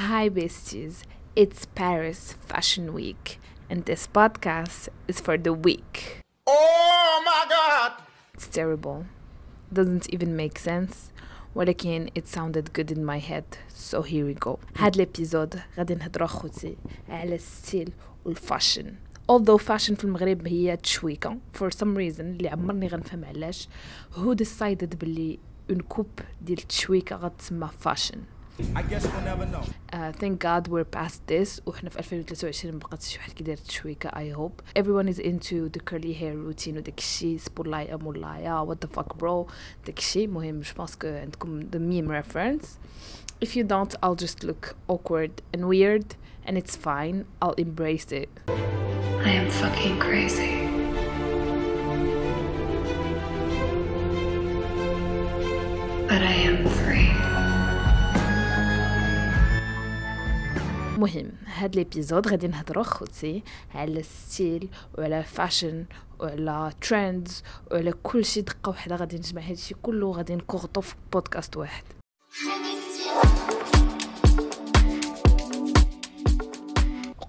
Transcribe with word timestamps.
Hi, 0.00 0.29
besties. 0.29 1.03
It's 1.35 1.65
Paris 1.65 2.33
Fashion 2.45 2.93
Week, 2.93 3.39
and 3.69 3.85
this 3.85 4.07
podcast 4.07 4.89
is 5.07 5.19
for 5.19 5.37
the 5.37 5.53
week. 5.53 6.21
Oh 6.47 7.21
my 7.25 7.45
god! 7.49 7.93
It's 8.33 8.47
terrible. 8.47 9.05
Doesn't 9.71 10.09
even 10.13 10.35
make 10.35 10.59
sense. 10.59 11.11
ولكن 11.55 12.09
it 12.15 12.27
sounded 12.27 12.71
good 12.73 12.91
in 12.91 13.03
my 13.05 13.19
head 13.19 13.43
so 13.67 14.01
here 14.01 14.25
we 14.25 14.33
go 14.33 14.57
هاد 14.77 14.95
الابيزود 14.95 15.59
غادي 15.77 15.95
نهضروا 15.95 16.25
اخوتي 16.25 16.77
على 17.09 17.35
الستيل 17.35 17.91
والفاشن 18.25 18.95
although 19.31 19.57
fashion 19.57 19.93
في 19.93 20.03
المغرب 20.03 20.47
هي 20.47 20.77
تشويكة 20.77 21.37
for 21.57 21.69
some 21.69 21.95
reason 21.97 22.19
اللي 22.19 22.49
عمرني 22.49 22.87
غنفهم 22.87 23.25
علاش 23.25 23.67
who 24.15 24.35
decided 24.43 24.95
باللي 24.95 25.39
اون 25.69 25.79
كوب 25.81 26.07
ديال 26.41 26.59
التشويكة 26.59 27.15
غتسمى 27.15 27.69
fashion 27.85 28.17
I 28.74 28.82
guess 28.82 29.06
we'll 29.06 29.20
never 29.20 29.46
know. 29.46 29.64
Uh, 29.92 30.12
thank 30.12 30.40
God 30.40 30.68
we're 30.68 30.84
past 30.84 31.26
this 31.26 31.60
وحنا 31.66 31.90
في 31.90 31.98
2023 31.98 32.74
مبقاتش 32.74 33.08
شي 33.08 33.18
واحد 33.18 33.32
كيدير 33.32 33.56
تشويكة 33.56 34.08
I 34.08 34.36
hope 34.38 34.62
everyone 34.78 35.08
is 35.08 35.18
into 35.18 35.68
the 35.68 35.80
curly 35.90 36.12
hair 36.12 36.34
routine 36.36 36.76
وداك 36.76 36.98
الشي 36.98 37.38
سبولايا 37.38 37.96
مولايا 37.96 38.66
what 38.66 38.88
the 38.88 38.98
fuck 38.98 39.16
bro 39.18 39.50
داك 39.86 39.98
الشي 39.98 40.26
مهم 40.26 40.60
جو 40.60 40.72
بونس 40.76 40.96
كو 40.96 41.08
عندكم 41.08 41.60
the 41.60 41.78
meme 41.78 42.10
reference 42.10 42.66
if 43.44 43.48
you 43.48 43.64
don't 43.64 43.94
I'll 44.02 44.24
just 44.24 44.44
look 44.44 44.74
awkward 44.88 45.30
and 45.54 45.62
weird 45.68 46.14
and 46.46 46.56
it's 46.56 46.76
fine 46.76 47.24
I'll 47.42 47.58
embrace 47.66 48.12
it 48.22 48.30
I 49.28 49.30
am 49.30 49.50
fucking 49.50 49.98
crazy. 49.98 50.79
مهم. 61.01 61.31
هاد 61.45 61.73
ال 61.73 61.80
épisode 61.80 62.27
غادي 62.27 62.47
نهضروا 62.47 62.83
خوتي 62.83 63.43
على 63.75 63.99
ال 63.99 64.11
style 64.11 64.69
وعلى 64.97 65.23
fashion 65.23 65.85
وعلى 66.19 66.71
trends 66.81 67.43
وعلى 67.71 67.91
كل 67.91 68.25
شيء 68.25 68.43
دقة 68.43 68.69
وحدة 68.69 68.95
غادي 68.95 69.17
نجمع 69.17 69.41
هادشي 69.41 69.75
كله 69.81 70.11
غادي 70.11 70.35
نكوغطو 70.35 70.81
في 70.81 70.95
بودكاست 71.13 71.57
واحد. 71.57 71.83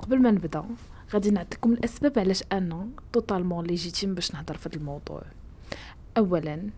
قبل 0.03 0.23
ما 0.23 0.31
نبدأ 0.31 0.64
غادي 1.12 1.31
نعطيكم 1.31 1.73
الأسباب 1.73 2.19
علاش 2.19 2.45
أنا 2.53 2.89
totalement 3.12 3.67
légitime 3.67 4.14
باش 4.14 4.34
نهضر 4.34 4.57
في 4.57 4.67
الموضوع. 4.67 5.23
اولا 6.17 6.70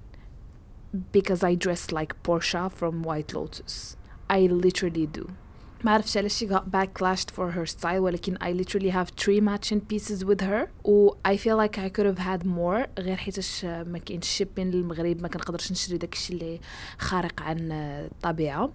because 1.16 1.42
I 1.42 1.54
dress 1.66 1.92
like 1.92 2.12
Portia 2.22 2.70
from 2.78 3.02
White 3.02 3.34
Lotus. 3.34 3.96
I 4.30 4.40
literally 4.46 5.06
do. 5.06 5.43
ما 5.84 5.90
عرفتش 5.90 6.16
علاش 6.16 6.44
she 6.44 6.46
got 6.48 6.62
backlashed 6.76 7.30
for 7.36 7.50
her 7.56 7.66
style 7.66 7.84
ولكن 8.00 8.36
I 8.36 8.62
literally 8.62 8.90
have 8.90 9.08
three 9.24 9.40
matching 9.40 9.80
pieces 9.92 10.24
with 10.24 10.40
her 10.42 10.68
و 10.88 11.10
I 11.28 11.36
feel 11.36 11.56
like 11.66 11.78
I 11.78 11.88
could 11.98 12.06
have 12.06 12.18
had 12.18 12.46
more 12.46 12.88
غير 12.98 13.16
حيتاش 13.16 13.64
ما 13.64 13.98
كاينش 13.98 14.28
شيبين 14.28 14.70
للمغرب 14.70 15.22
ما 15.22 15.28
كنقدرش 15.28 15.72
نشري 15.72 15.98
داكشي 15.98 16.32
اللي 16.32 16.60
خارق 16.98 17.42
عن 17.42 17.72
الطبيعه 17.72 18.72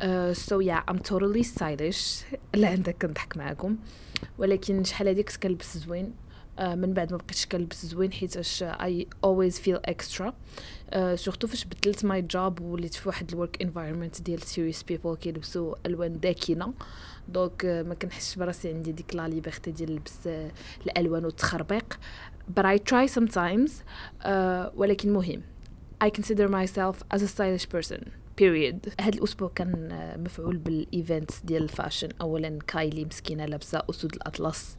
Uh, 0.00 0.32
so 0.48 0.54
yeah 0.70 0.82
I'm 0.90 0.98
totally 0.98 1.42
stylish 1.54 2.24
لا 2.54 2.68
عندك 2.68 2.96
كنضحك 3.02 3.36
معاكم 3.36 3.76
ولكن 4.38 4.84
شحال 4.84 5.22
كنت 5.22 5.36
كنلبس 5.36 5.78
زوين 5.78 6.12
uh, 6.12 6.29
من 6.60 6.94
بعد 6.94 7.12
ما 7.12 7.16
بقيتش 7.16 7.46
كنلبس 7.46 7.86
زوين 7.86 8.12
حيتاش 8.12 8.64
I 8.64 9.04
always 9.26 9.54
feel 9.54 9.90
extra. 9.90 10.32
surtout 11.14 11.46
فاش 11.46 11.64
بدلت 11.64 12.04
my 12.04 12.22
job 12.22 12.60
وليت 12.60 12.94
في 12.94 13.08
واحد 13.08 13.32
ال 13.32 13.38
work 13.38 13.62
environment 13.62 14.22
ديال 14.22 14.42
serious 14.42 14.82
people 14.82 15.16
كيلبسوا 15.16 15.74
الوان 15.86 16.20
داكنة. 16.20 16.72
donc 17.28 17.62
uh, 17.62 17.88
ما 17.88 17.94
كنحسش 17.94 18.36
براسي 18.36 18.68
عندي 18.68 18.92
ديك 18.92 19.14
la 19.14 19.28
liberté 19.28 19.70
ديال 19.70 19.96
لبس 19.96 20.14
uh, 20.24 20.28
الألوان 20.86 21.24
والتخربيق. 21.24 21.98
But 22.58 22.64
I 22.64 22.78
try 22.78 23.06
sometimes 23.18 23.70
uh, 23.70 24.28
ولكن 24.76 25.12
مهم. 25.12 25.42
I 26.04 26.08
consider 26.08 26.48
myself 26.48 26.96
as 27.14 27.22
a 27.22 27.28
stylish 27.28 27.68
person. 27.68 28.19
Period. 28.40 28.92
هاد 29.00 29.14
الأسبوع 29.14 29.50
كان 29.54 29.88
مفعول 30.24 30.56
بال 30.56 30.77
events 30.77 31.40
ديال 31.44 31.62
ال 31.62 31.67
fashion. 31.67 32.08
اولا 32.20 32.58
كايلي 32.66 33.04
مسكينة 33.04 33.44
لابسة 33.44 33.82
أسود 33.90 34.14
الأطلس. 34.14 34.76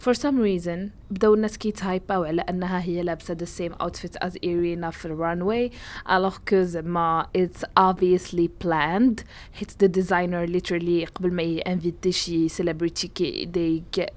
For 0.00 0.14
some 0.14 0.38
reason 0.38 0.90
بداو 1.10 1.34
الناس 1.34 1.58
كيتهايباو 1.58 2.24
على 2.24 2.42
أنها 2.42 2.82
هي 2.82 3.02
لابسة 3.02 3.34
the 3.34 3.48
same 3.58 3.74
outfit 3.86 4.26
as 4.26 4.32
Irina 4.32 4.88
في 4.90 5.04
ال 5.04 5.13
runway 5.13 5.70
alors 6.06 6.38
que 6.50 6.54
زعما 6.54 7.26
it's 7.38 7.62
obviously 7.80 8.48
planned 8.64 9.24
حيت 9.52 9.70
the 9.84 9.88
designer 9.88 10.50
literally 10.50 11.04
قبل 11.14 11.32
ما 11.32 11.42
ينفيتي 11.42 12.12
شي 12.12 12.48
celebrity 12.48 13.06
كي 13.06 13.46
they 13.46 14.00
get 14.00 14.12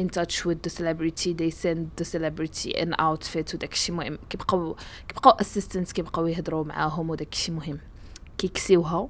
in 0.00 0.08
touch 0.08 0.44
with 0.44 0.58
the 0.66 0.70
celebrity 0.78 1.32
they 1.32 1.50
send 1.50 1.82
the 2.00 2.04
celebrity 2.04 2.72
an 2.82 2.94
outfit 3.00 3.54
وداكشي 3.54 3.92
مهم. 3.92 4.18
كيبقاو 4.30 4.76
كيبقاو 5.08 5.36
assistants 5.38 5.92
كيبقاو 5.92 6.26
يهضروا 6.26 6.64
معاهم 6.64 7.10
وداكشي 7.10 7.52
مهم. 7.52 7.78
كيكسيوها. 8.38 9.08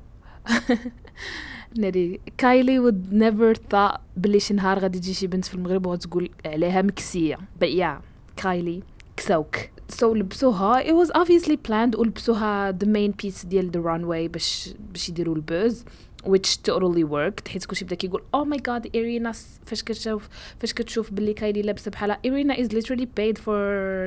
ناري 1.79 2.21
كايلي 2.39 2.91
would 2.91 3.13
never 3.13 3.59
thought 3.75 3.99
بلي 4.17 4.41
شي 4.41 4.55
نهار 4.55 4.79
غادي 4.79 4.99
تجي 4.99 5.15
شي 5.15 5.27
بنت 5.27 5.45
في 5.45 5.55
المغرب 5.55 5.87
وغتقول 5.87 6.31
عليها 6.47 6.83
مكسية. 6.83 7.39
Yeah 7.65 8.03
كايلي 8.37 8.83
كساوك. 9.17 9.57
So 9.93 10.05
لبسوها 10.05 10.83
it 10.83 11.07
was 11.07 11.11
obviously 11.11 11.57
planned 11.69 11.99
ولبسوها 11.99 12.73
the 12.73 12.87
main 12.87 13.13
piece 13.23 13.47
ديال 13.47 13.71
the 13.73 13.79
runway 13.79 14.33
باش 14.33 14.75
باش 14.93 15.09
يديروا 15.09 15.35
البوز 15.35 15.85
which 16.25 16.57
totally 16.71 17.05
worked 17.05 17.49
حيت 17.49 17.65
كلشي 17.67 17.85
بدا 17.85 17.95
كيقول 17.95 18.23
oh 18.37 18.45
my 18.55 18.59
god 18.59 18.91
إيرينا 18.95 19.33
فاش 19.67 19.83
كتشوف 19.83 20.29
فاش 20.61 20.73
كتشوف 20.73 21.13
باللي 21.13 21.35
كايلي 21.35 21.63
لابسة 21.63 21.91
بحالها؟ 21.91 22.19
إيرينا 22.25 22.55
is 22.55 22.69
literally 22.69 23.07
paid 23.21 23.39
for 23.39 23.59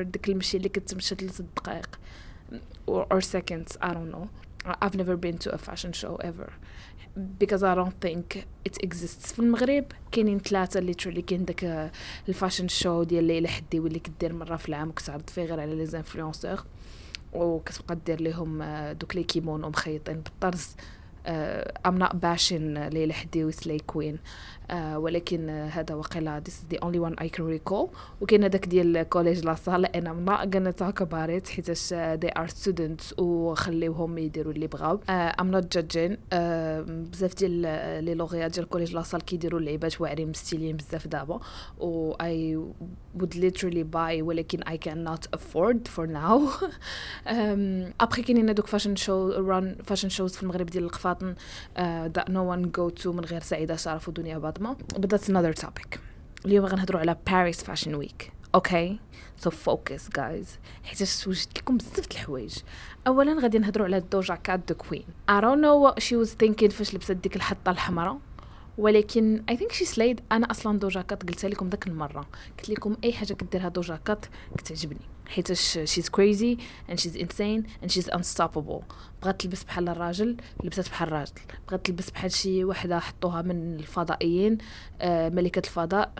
ديك 0.02 0.28
المشي 0.28 0.56
اللي 0.56 0.68
كتمشى 0.68 1.14
ثلاث 1.14 1.42
دقائق 1.56 1.98
or, 2.90 3.04
or 3.14 3.20
seconds 3.20 3.76
I 3.82 3.88
don't 3.88 4.10
know. 4.14 4.26
I've 4.64 4.94
never 4.94 5.16
been 5.16 5.38
to 5.38 5.54
a 5.54 5.58
fashion 5.58 5.92
show 5.92 6.16
ever. 6.16 6.52
Because 7.38 7.62
I 7.62 7.74
don't 7.74 7.98
think 8.00 8.46
it 8.64 8.76
exists. 8.84 9.32
في 9.32 9.38
المغرب 9.38 9.84
كاينين 10.12 10.38
ثلاثة 10.38 10.80
literally 10.80 11.20
كاين 11.20 11.44
داك 11.44 11.90
ال 12.28 12.33
fashion 12.33 12.68
show 12.68 13.02
ديال 13.02 13.24
ليلى 13.24 13.48
حديوي 13.48 13.80
اللي 13.80 13.98
كدير 13.98 14.32
مرة 14.32 14.56
في 14.56 14.68
العام 14.68 14.88
وكتعرض 14.88 15.30
فيه 15.30 15.42
غير 15.42 15.60
على 15.60 15.74
les 15.74 15.86
influenceurs 15.86 16.64
وكتبقى 17.32 17.98
دير 18.06 18.20
لهم 18.20 18.62
آه، 18.62 18.92
دوك 18.92 19.16
les 19.16 19.22
kimonos 19.22 19.64
ومخيطين 19.64 20.20
بالطرز. 20.20 20.76
Uh, 21.26 21.88
I'm 21.88 21.98
not 21.98 22.12
bashing 22.20 22.78
ليلى 22.92 23.12
حديوي 23.12 23.44
و 23.44 23.50
slay 23.50 23.78
queen 23.78 24.18
uh, 24.70 24.72
ولكن 24.74 25.46
uh, 25.46 25.74
هذا 25.76 25.94
وقيلا 25.94 26.42
this 26.48 26.52
is 26.52 26.74
the 26.74 26.78
only 26.86 26.98
one 26.98 27.24
I 27.24 27.28
can 27.28 27.44
recall. 27.44 27.88
وكاين 28.20 28.44
هذاك 28.44 28.66
ديال 28.66 29.02
Collège 29.02 29.44
LaSalle 29.44 29.86
and 29.86 30.04
I'm 30.08 30.30
not 30.30 30.50
gonna 30.50 30.72
talk 30.84 31.00
about 31.00 31.30
it 31.30 31.48
حيتاش 31.48 31.94
they 31.94 32.40
are 32.42 32.48
students 32.48 33.18
وخليوهم 33.18 34.18
يديروا 34.18 34.52
اللي 34.52 34.66
بغاو. 34.66 35.00
uh, 35.00 35.32
I'm 35.42 35.50
not 35.50 35.64
judging. 35.78 36.12
uh, 36.12 36.36
بزاف 36.88 37.34
ديال 37.34 37.50
les 38.04 38.14
lauréats 38.14 38.54
ديال 38.54 38.68
Collège 38.68 38.94
LaSalle 38.94 39.22
كيديروا 39.24 39.60
اللعيبات 39.60 40.00
واعرين 40.00 40.28
مستيلين 40.28 40.76
بزاف 40.76 41.06
دابا. 41.06 41.40
و 41.78 42.14
I 42.14 42.56
would 43.20 43.34
literally 43.34 43.84
buy 43.94 44.22
ولكن 44.22 44.60
I 44.60 44.76
cannot 44.88 45.38
afford 45.38 45.88
for 45.96 46.06
now. 46.06 46.38
um, 47.26 47.92
ابخي 48.00 48.22
كاينين 48.22 48.48
هذوك 48.48 48.66
fashion 48.66 48.96
show 48.96 49.28
random 49.30 49.76
fashion 49.84 50.08
shows 50.08 50.36
في 50.36 50.42
المغرب 50.42 50.66
ديال 50.66 50.84
القفاطن 50.84 51.19
uh, 51.20 52.08
that 52.18 52.28
no 52.28 52.42
one 52.54 52.70
go 52.70 53.02
to 53.02 53.06
من 53.06 53.24
غير 53.24 53.40
سعيدة 53.40 53.76
شرف 53.76 54.08
ودنيا 54.08 54.38
باطمه 54.38 54.76
but 54.96 55.06
that's 55.06 55.28
another 55.28 55.62
topic. 55.62 55.98
اليوم 56.44 56.66
غنهضروا 56.66 57.00
على 57.00 57.16
Paris 57.26 57.64
Fashion 57.64 57.94
Week 57.94 58.32
okay 58.54 59.00
so 59.36 59.50
focus 59.50 60.08
guys 60.08 60.58
حيت 60.84 61.26
وجدت 61.26 61.58
لكم 61.58 61.76
بزاف 61.76 62.06
د 62.06 62.12
الحوايج. 62.12 62.58
اولا 63.06 63.40
غادي 63.42 63.58
نهضروا 63.58 63.86
على 63.86 64.00
دوجا 64.00 64.34
كات 64.34 64.60
the 64.68 64.74
queen 64.74 65.04
I 65.30 65.40
don't 65.40 65.60
know 65.60 65.76
what 65.86 66.02
she 66.02 66.16
was 66.16 66.34
thinking 66.44 66.70
فاش 66.70 66.94
لبست 66.94 67.12
ديك 67.12 67.36
الحطة 67.36 67.70
الحمراء. 67.70 68.18
ولكن 68.78 69.42
I 69.48 69.56
think 69.56 69.72
she 69.72 69.84
slayed 69.84 70.20
أنا 70.32 70.50
أصلا 70.50 70.78
دوجا 70.78 71.02
كات 71.02 71.22
قلتها 71.22 71.48
لكم 71.50 71.68
داك 71.68 71.86
المرة. 71.86 72.26
قلت 72.58 72.68
لكم 72.68 72.96
أي 73.04 73.12
حاجة 73.12 73.32
كديرها 73.32 73.68
دوجا 73.68 73.96
كات 73.96 74.26
كتعجبني. 74.58 75.00
حيتاش 75.30 75.78
she's 75.84 76.08
crazy 76.08 76.56
and 76.90 76.98
she's 76.98 77.16
insane 77.16 77.66
and 77.82 77.90
she's 77.90 78.10
unstoppable 78.10 78.80
بغات 79.22 79.40
تلبس 79.40 79.64
بحال 79.64 79.88
الراجل 79.88 80.36
لبست 80.64 80.88
بحال 80.88 81.08
الراجل. 81.08 81.32
بغات 81.68 81.86
تلبس 81.86 82.10
بحال 82.10 82.32
شي 82.32 82.64
وحدة 82.64 82.98
حطوها 82.98 83.42
من 83.42 83.76
الفضائيين 83.76 84.58
آه 85.00 85.28
ملكة 85.28 85.58
الفضاء 85.66 86.12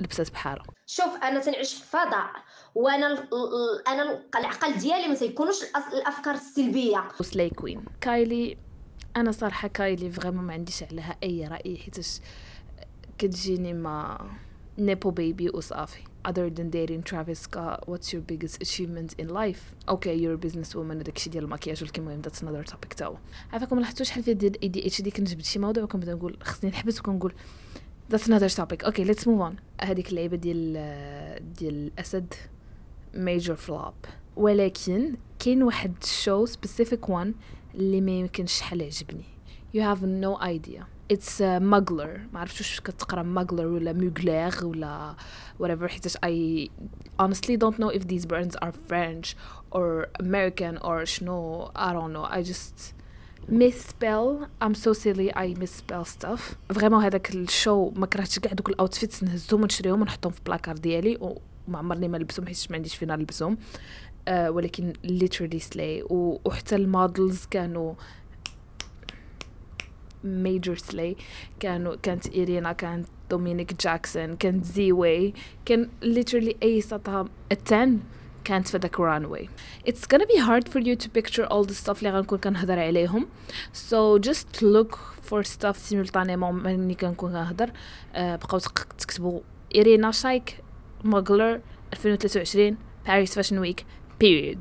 لبست 0.00 0.32
بحالها. 0.32 0.64
شوف 0.86 1.16
أنا 1.22 1.40
تنعيش 1.40 1.74
في 1.74 1.80
الفضاء 1.82 2.30
وأنا 2.74 3.06
ال- 3.06 3.28
أنا 3.88 4.02
ال- 4.02 4.22
العقل 4.36 4.78
ديالي 4.78 5.08
ما 5.08 5.14
تيكونوش 5.14 5.56
الأفكار 5.92 6.34
السلبية. 6.34 7.08
و 7.20 7.26
slay 7.26 7.50
queen. 7.50 7.84
كايلي 8.00 8.56
أنا 9.16 9.32
صراحة 9.32 9.68
كايلي 9.68 10.10
vraiment 10.10 10.44
ما 10.44 10.52
عنديش 10.52 10.82
عليها 10.82 11.16
أي 11.22 11.46
رأي 11.48 11.76
حيتاش 11.78 12.20
كتجيني 13.18 13.72
ما 13.72 14.26
نيبو 14.78 15.10
بيبي 15.10 15.50
وصافي 15.50 16.02
other 16.24 16.50
than 16.50 16.70
dating 16.70 17.02
Travis 17.02 17.40
Scott 17.40 17.88
what's 17.88 18.12
your 18.12 18.22
biggest 18.32 18.56
achievement 18.62 19.10
in 19.18 19.28
life 19.28 19.62
okay 19.88 20.14
you're 20.14 20.34
a 20.34 20.46
businesswoman 20.46 21.02
داكشي 21.02 21.30
ديال 21.30 21.44
المكياج 21.44 21.82
ولكن 21.82 22.02
المهم 22.02 22.22
that's 22.22 22.42
another 22.42 22.72
topic 22.72 22.94
تاو 22.96 23.16
عافاكم 23.52 23.80
لاحظتوا 23.80 24.04
شحال 24.04 24.22
فيا 24.22 24.34
ديال 24.34 24.52
ADHD 25.00 25.10
كنجبد 25.10 25.44
شي 25.44 25.58
موضوع 25.58 25.82
وكنبدا 25.84 26.14
نقول 26.14 26.36
خصني 26.42 26.70
نحبس 26.70 26.98
وكنقول 27.00 27.32
that's 28.12 28.26
another 28.26 28.48
topic 28.48 28.84
okay 28.84 29.04
let's 29.04 29.24
move 29.26 29.40
on 29.50 29.54
هذيك 29.80 30.10
اللعيبه 30.10 30.36
ديال 30.36 30.72
ديال 31.58 31.74
الاسد 31.86 32.34
major 33.14 33.56
flop 33.68 34.08
ولكن 34.36 35.16
كاين 35.38 35.62
واحد 35.62 35.94
show 36.24 36.50
specific 36.50 37.08
one 37.08 37.28
اللي 37.74 38.00
ما 38.00 38.10
يمكنش 38.10 38.52
شحال 38.52 38.82
عجبني 38.82 39.24
you 39.76 39.80
have 39.80 40.02
no 40.02 40.42
idea 40.42 40.99
a 41.10 41.60
muggler. 41.60 42.18
ما 42.32 42.40
عرفتش 42.40 42.60
واش 42.60 42.80
كتقرأ 42.80 43.22
muggler 43.22 43.60
ولا 43.60 43.92
mugler 43.92 44.62
ولا 44.62 45.14
whatever. 45.62 45.84
حيتاش 45.86 46.16
I 46.16 46.68
honestly 47.22 47.56
don't 47.56 47.78
know 47.78 47.90
if 47.98 48.06
these 48.06 48.26
brands 48.26 48.56
are 48.62 48.72
French 48.88 49.36
or 49.70 50.06
American 50.22 50.78
or 50.82 51.04
شنو 51.04 51.66
I 51.66 51.92
don't 51.92 52.12
know. 52.12 52.24
I 52.24 52.42
just 52.42 52.94
misspell. 53.48 54.46
I'm 54.62 54.74
so 54.74 54.92
silly. 54.92 55.30
I 55.34 55.54
misspell 55.54 56.04
stuff. 56.04 56.56
vraiment 56.74 57.04
هذاك 57.04 57.34
ال 57.34 57.45
show 57.45 57.90
ما 57.90 58.06
كرهتش 58.06 58.38
كاع 58.38 58.52
دوك 58.52 58.68
ال 58.68 58.75
outfits 58.75 59.22
نهزهم 59.22 59.62
ونشريهم 59.62 60.00
ونحطهم 60.00 60.32
في 60.32 60.40
بلاكار 60.46 60.76
ديالي. 60.76 61.18
وما 61.20 61.78
عمرني 61.78 62.08
ما 62.08 62.16
لبسهم 62.16 62.46
حيت 62.46 62.66
ما 62.70 62.76
عنديش 62.76 62.96
فين 62.96 63.08
نلبسهم. 63.08 63.58
آه 64.28 64.50
ولكن 64.50 64.92
literally 65.06 65.62
slay. 65.74 66.10
وحتى 66.10 66.76
ال 66.76 66.86
models 66.86 67.46
كانوا 67.50 67.94
major 70.24 70.76
slay 70.76 71.16
كانوا 71.60 71.96
كانت 72.02 72.34
إيرينا 72.34 72.72
كانت 72.72 73.06
دومينيك 73.30 73.82
جاكسون 73.82 74.36
كانت 74.36 74.64
زي 74.64 74.92
واي 74.92 75.34
كان 75.64 75.88
literally 76.04 76.54
أي 76.62 76.80
سطها 76.80 77.24
10 77.66 77.98
كانت 78.44 78.68
في 78.68 78.78
داك 78.78 78.96
runway 78.96 79.46
it's 79.88 80.06
gonna 80.14 80.26
be 80.26 80.38
hard 80.38 80.68
for 80.68 80.80
you 80.80 80.96
to 80.96 81.08
picture 81.08 81.46
all 81.46 81.64
the 81.64 81.74
stuff 81.84 81.98
اللي 81.98 82.10
غنكون 82.10 82.38
كنهضر 82.38 82.78
عليهم 82.78 83.26
so 83.72 84.18
just 84.28 84.62
look 84.62 84.98
for 85.30 85.42
stuff 85.42 85.76
simultanément 85.90 86.52
ملي 86.52 86.94
كنكون 86.94 87.30
كنهضر 87.30 87.70
بقاو 88.14 88.58
تكتبوا 88.98 89.40
إيرينا 89.74 90.10
شايك 90.10 90.56
ماغلر 91.04 91.60
2023 91.92 92.76
Paris 93.06 93.34
Fashion 93.34 93.58
Week 93.58 93.84
period. 94.24 94.58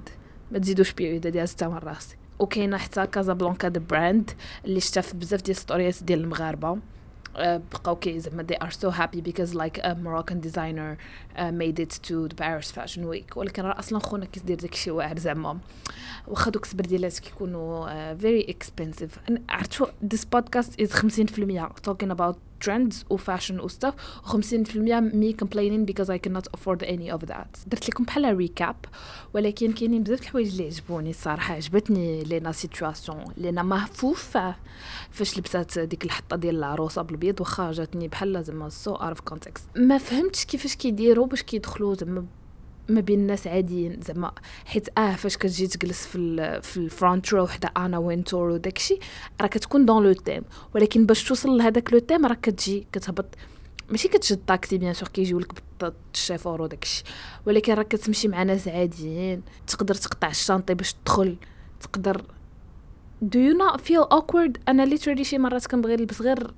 ما 0.51 0.59
تزيدوش 0.59 0.91
period 0.91 1.25
هادي 1.25 1.43
هزتها 1.43 1.67
من 1.67 1.77
راسي. 1.77 2.18
وكاينة 2.39 2.77
حتى 2.77 3.07
كازابلانكا 3.07 3.69
the 3.69 3.81
brand 3.89 4.31
اللي 4.65 4.81
في 4.81 5.17
بزاف 5.17 5.41
ديال 5.41 5.55
ستوريات 5.55 6.03
ديال 6.03 6.19
المغاربة. 6.19 6.77
آه، 7.35 7.61
بقاو 7.71 7.95
كي 7.95 8.19
زعما 8.19 8.45
they 8.51 8.65
are 8.65 8.71
so 8.71 8.91
happy 8.91 9.21
because 9.21 9.53
like 9.53 9.77
a 9.83 9.95
Moroccan 9.95 10.39
designer 10.41 10.97
uh, 11.37 11.51
made 11.51 11.79
it 11.79 11.99
to 12.07 12.27
the 12.27 12.35
Paris 12.35 12.71
Fashion 12.71 13.05
Week. 13.05 13.37
ولكن 13.37 13.63
راه 13.63 13.79
أصلا 13.79 13.99
خونا 13.99 14.25
كيدير 14.25 14.57
داكشي 14.57 14.91
واعر 14.91 15.19
زعما. 15.19 15.59
واخا 16.27 16.51
دوك 16.51 16.63
السبرديلات 16.63 17.19
كيكونوا 17.19 17.87
uh, 17.87 18.21
very 18.21 18.53
expensive. 18.53 19.29
أنا 19.29 19.41
عرفتوا 19.49 19.87
this 20.13 20.25
podcast 20.35 20.81
is 20.81 20.89
50% 20.91 21.69
talking 21.87 22.11
about 22.11 22.35
trends 22.65 23.11
و 23.11 23.17
fashion 23.17 23.63
و 23.63 23.67
stuff. 23.67 23.93
و 24.33 24.41
50% 24.41 25.11
me 25.13 25.33
complaining 25.43 25.85
because 25.91 26.09
I 26.09 26.17
cannot 26.27 26.47
afford 26.57 26.83
any 26.83 27.11
of 27.11 27.29
that. 27.29 27.67
درت 27.67 27.89
لكم 27.89 28.03
بحال 28.03 28.37
recap 28.37 28.75
ولكن 29.33 29.73
كاينين 29.73 30.03
بزاف 30.03 30.21
الحوايج 30.21 30.51
اللي 30.51 30.65
عجبوني 30.65 31.09
الصراحة. 31.09 31.53
عجبتني 31.53 32.23
لينا 32.23 32.51
سيتواسيون 32.51 33.23
لينا 33.37 33.63
مهفوفه 33.63 34.55
فاش 35.11 35.37
لبسات 35.37 35.79
ديك 35.79 36.05
الحطة 36.05 36.35
ديال 36.35 36.55
العروسه 36.55 37.01
بالبيض 37.01 37.39
واخا 37.41 37.71
جاتني 37.71 38.07
بحال 38.07 38.43
زعما 38.43 38.69
so 38.69 38.93
out 38.95 39.10
of 39.10 39.19
context 39.19 39.65
ما 39.75 39.97
فهمتش 39.97 40.45
كيفاش 40.45 40.75
كيديروا 40.75 41.25
باش 41.25 41.43
كيدخلوا 41.43 41.95
زعما 41.95 42.25
ما 42.89 43.01
بين 43.01 43.19
الناس 43.19 43.47
عاديين. 43.47 43.99
زعما 44.01 44.31
حيت 44.65 44.97
آه 44.97 45.15
فاش 45.15 45.37
كتجي 45.37 45.67
تجلس 45.67 46.05
في 46.05 46.17
ال 46.17 46.61
في 46.63 46.77
ال 46.77 46.87
front 46.87 47.33
row 47.33 47.47
حدا 47.47 47.67
أنا 47.67 47.97
وينتور 47.97 48.49
وداكشي 48.49 48.99
راه 49.41 49.47
كتكون 49.47 49.85
dans 49.85 50.03
le 50.03 50.13
thème 50.13 50.43
ولكن 50.75 51.05
باش 51.05 51.23
توصل 51.23 51.57
لهداك 51.57 51.93
le 51.93 51.99
thème 51.99 52.25
راه 52.25 52.33
كتجي 52.33 52.87
كتهبط. 52.91 53.25
ماشي 53.89 54.07
كتشد 54.07 54.39
طاكسي 54.47 54.77
bien 54.77 54.93
sûr 54.93 55.09
كيجيو 55.09 55.39
لك 55.39 55.53
بالشيفور 55.81 56.61
وداكشي 56.61 57.03
ولكن 57.45 57.73
راه 57.73 57.83
كتمشي 57.83 58.27
مع 58.27 58.43
ناس 58.43 58.67
عاديين 58.67 59.41
تقدر 59.67 59.95
تقطع 59.95 60.27
الشانطي 60.27 60.73
باش 60.73 60.93
تدخل 60.93 61.37
تقدر. 61.79 62.21
Do 63.25 63.37
you 63.37 63.55
not 63.57 63.81
feel 63.81 64.17
awkward 64.17 64.51
أنا 64.67 64.85
literally 64.95 65.21
شي 65.21 65.37
مرات 65.37 65.67
كنبغي 65.67 65.95
نلبس 65.95 66.21
غير 66.21 66.53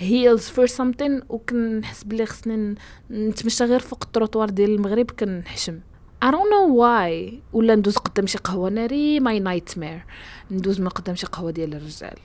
heels 0.00 0.42
for 0.56 0.66
something 0.66 1.24
وكنحس 1.28 2.04
بلي 2.04 2.26
خصني 2.26 2.74
نتمشى 3.10 3.64
غير 3.64 3.80
فوق 3.80 4.04
التروطوار 4.04 4.50
ديال 4.50 4.70
المغرب 4.70 5.10
كنحشم. 5.10 5.80
I 6.24 6.28
don't 6.28 6.50
know 6.52 6.68
why 6.80 7.34
ولا 7.52 7.74
ندوز 7.74 7.96
قدام 7.96 8.26
شي 8.26 8.38
قهوة 8.38 8.70
ناري 8.70 9.20
my 9.20 9.40
nightmare 9.40 10.04
ندوز 10.50 10.80
من 10.80 10.88
قدام 10.88 11.14
شي 11.14 11.26
قهوة 11.26 11.50
ديال 11.50 11.74
الرجال. 11.74 12.18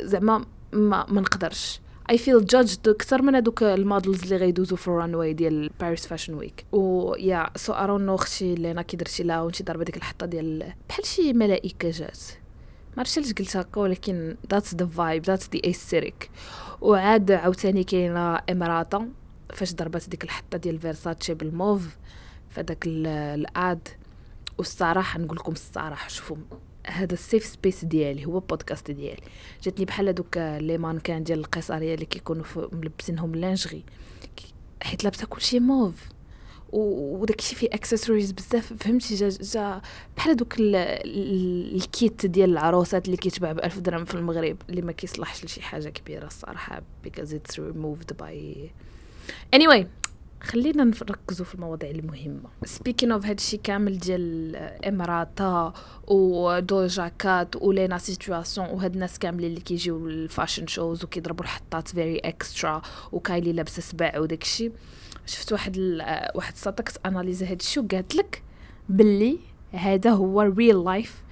زعما 0.00 0.44
ما 0.72 1.06
ما 1.08 1.20
نقدرش. 1.20 1.80
I 2.12 2.16
feel 2.16 2.40
judged 2.54 2.88
أكثر 2.88 3.22
من 3.22 3.34
هذوك 3.34 3.62
ال 3.62 3.71
models 3.71 4.22
اللي 4.22 4.36
غيدوزو 4.36 4.76
في 4.76 4.88
ال 4.88 4.94
runway 4.94 5.32
ديال 5.32 5.70
Paris 5.80 6.06
Fashion 6.06 6.34
Week 6.34 6.64
و 6.72 7.14
yeah 7.14 7.50
so 7.56 7.72
I 7.72 7.76
don't 7.76 8.08
know 8.08 8.20
أختي 8.20 8.54
اللي 8.54 8.70
أنا 8.70 8.82
كي 8.82 8.96
درتي 8.96 9.22
لها 9.22 9.40
وانتي 9.40 9.64
ضاربه 9.64 9.84
ديك 9.84 9.96
الحطة 9.96 10.26
ديال 10.26 10.72
بحال 10.88 11.06
شي 11.06 11.32
ملائكة 11.32 11.90
جات. 11.90 12.18
ما 12.88 12.98
عرفتش 12.98 13.18
علاش 13.18 13.32
قلت 13.32 13.56
هكا 13.56 13.80
ولكن 13.80 14.36
that's 14.54 14.74
the 14.74 14.84
vibe 14.84 15.24
that's 15.26 15.46
the 15.54 15.70
aesthetic. 15.70 16.28
وعاد 16.80 17.30
عاوتاني 17.30 17.84
كاينة 17.84 18.38
امراتا 18.50 19.08
فاش 19.54 19.74
ضربات 19.74 20.08
ديك 20.08 20.24
الحطة 20.24 20.58
ديال 20.58 20.78
فيرساتشي 20.78 21.34
بالموف 21.34 21.96
فداك 22.50 22.86
ال- 22.86 23.06
ال 23.06 23.33
ad 23.33 23.88
والصراحة 24.58 25.18
نقول 25.20 25.36
لكم 25.36 25.52
الصراحة 25.52 26.08
شوفوا 26.08 26.36
هذا 26.86 27.12
ال 27.14 27.20
safe 27.20 27.44
space 27.44 27.84
ديالي 27.84 28.26
هو 28.26 28.40
بودكاست 28.40 28.90
ديالي. 28.90 29.22
جاتني 29.62 29.84
بحال 29.84 30.08
هذوك 30.08 30.36
les 30.38 30.78
mannequins 30.78 31.24
ديال 31.24 31.38
القيصريه 31.38 31.94
اللي 31.94 32.06
كيكونوا 32.06 32.44
ملبسينهم 32.72 33.34
لانجري 33.34 33.84
حيت 34.82 35.04
لابسة 35.04 35.26
كلشي 35.26 35.60
موف. 35.60 36.08
و- 36.72 37.16
وداك 37.22 37.38
الشيء 37.38 37.58
فيه 37.58 37.68
اكسسوارز 37.72 38.30
بزاف. 38.30 38.72
فهمتي؟ 38.72 39.14
جا, 39.14 39.28
جا 39.28 39.80
بحال 40.16 40.36
دوك 40.36 40.60
ال- 40.60 40.74
ال- 40.76 41.74
ال 41.76 41.88
kit 41.88 42.26
ديال 42.26 42.50
العروسات 42.50 43.06
اللي 43.06 43.16
كيتباع 43.16 43.52
ب 43.52 43.58
1000 43.58 43.78
درهم 43.78 44.04
في 44.04 44.14
المغرب 44.14 44.56
اللي 44.70 44.82
ما 44.82 44.92
كيصلحش 44.92 45.44
لشي 45.44 45.62
حاجة 45.62 45.88
كبيرة 45.88 46.26
الصراحة 46.26 46.82
because 47.06 47.28
it's 47.28 47.54
removed 47.58 48.12
by 48.22 48.34
anyway 49.56 49.84
خلينا 50.40 50.84
نركزوا 50.84 51.46
في 51.46 51.54
المواضيع 51.54 51.90
المهمة. 51.90 52.48
Speaking 52.66 53.08
of 53.20 53.26
هادشي 53.26 53.56
كامل 53.56 53.98
ديال 53.98 54.56
امراتا 54.84 55.72
ودوجا 56.06 57.08
كات 57.08 57.56
ولينا 57.56 57.98
سيتواسيون 57.98 58.66
وهاد 58.66 58.94
الناس 58.94 59.18
كاملين 59.18 59.50
اللي 59.50 59.60
كيجيو 59.60 60.08
لل 60.08 60.21
fashion 60.21 60.66
shows 60.66 61.04
وكيضربوا 61.04 61.44
الحطات 61.44 61.88
very 61.88 62.18
extra 62.18 62.82
وكايلي 63.12 63.52
لابسة 63.52 63.82
سباع 63.82 64.18
وداكشي 64.18 64.70
شفت 65.28 65.52
واحد 65.52 65.76
ال... 65.76 66.02
واحد 66.34 66.56
صاتك 66.56 66.92
اناليزا 67.06 67.50
هادشي 67.50 67.80
وقالت 67.80 68.14
لك 68.14 68.42
باللي 68.88 69.38
هذا 69.72 70.10
هو 70.10 70.40
real 70.40 70.84
life 70.84 71.22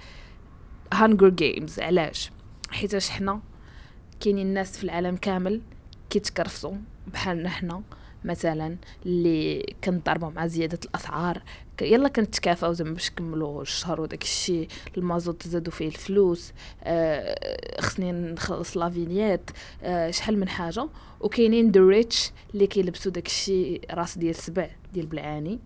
Hunger 0.93 1.29
Games 1.29 1.79
علاش؟ 1.79 2.31
حيتاش 2.69 3.09
حنا 3.09 3.41
كاينين 4.19 4.53
ناس 4.53 4.77
في 4.77 4.83
العالم 4.83 5.15
كامل 5.15 5.61
كيتكرفسوا 6.09 6.73
بحالنا 7.13 7.49
حنا. 7.49 7.81
مثلا 8.25 8.77
اللي 9.05 9.75
كنضربوا 9.83 10.29
مع 10.29 10.47
زيادة 10.47 10.79
الأسعار. 10.85 11.41
يلا 11.81 12.09
كنتكافاو 12.09 12.73
زعما 12.73 12.91
باش 12.91 13.11
نكملوا 13.11 13.61
الشهر 13.61 14.01
وداك 14.01 14.23
الشيء. 14.23 14.67
المازوت 14.97 15.47
زادوا 15.47 15.73
فيه 15.73 15.87
الفلوس. 15.87 16.53
آه 16.83 17.81
خصني 17.81 18.11
نخلص 18.11 18.77
la 18.77 18.91
vignette 18.91 19.49
آه 19.83 20.11
شحال 20.11 20.39
من 20.39 20.49
حاجة. 20.49 20.89
وكاينين 21.21 21.71
the 21.71 21.81
rich 21.81 22.31
اللي 22.53 22.67
كيلبسوا 22.67 23.11
داك 23.11 23.25
الشيء 23.25 23.81
راس 23.91 24.17
ديال 24.17 24.35
سبع 24.35 24.69
ديال 24.93 25.05
بالعاني. 25.05 25.59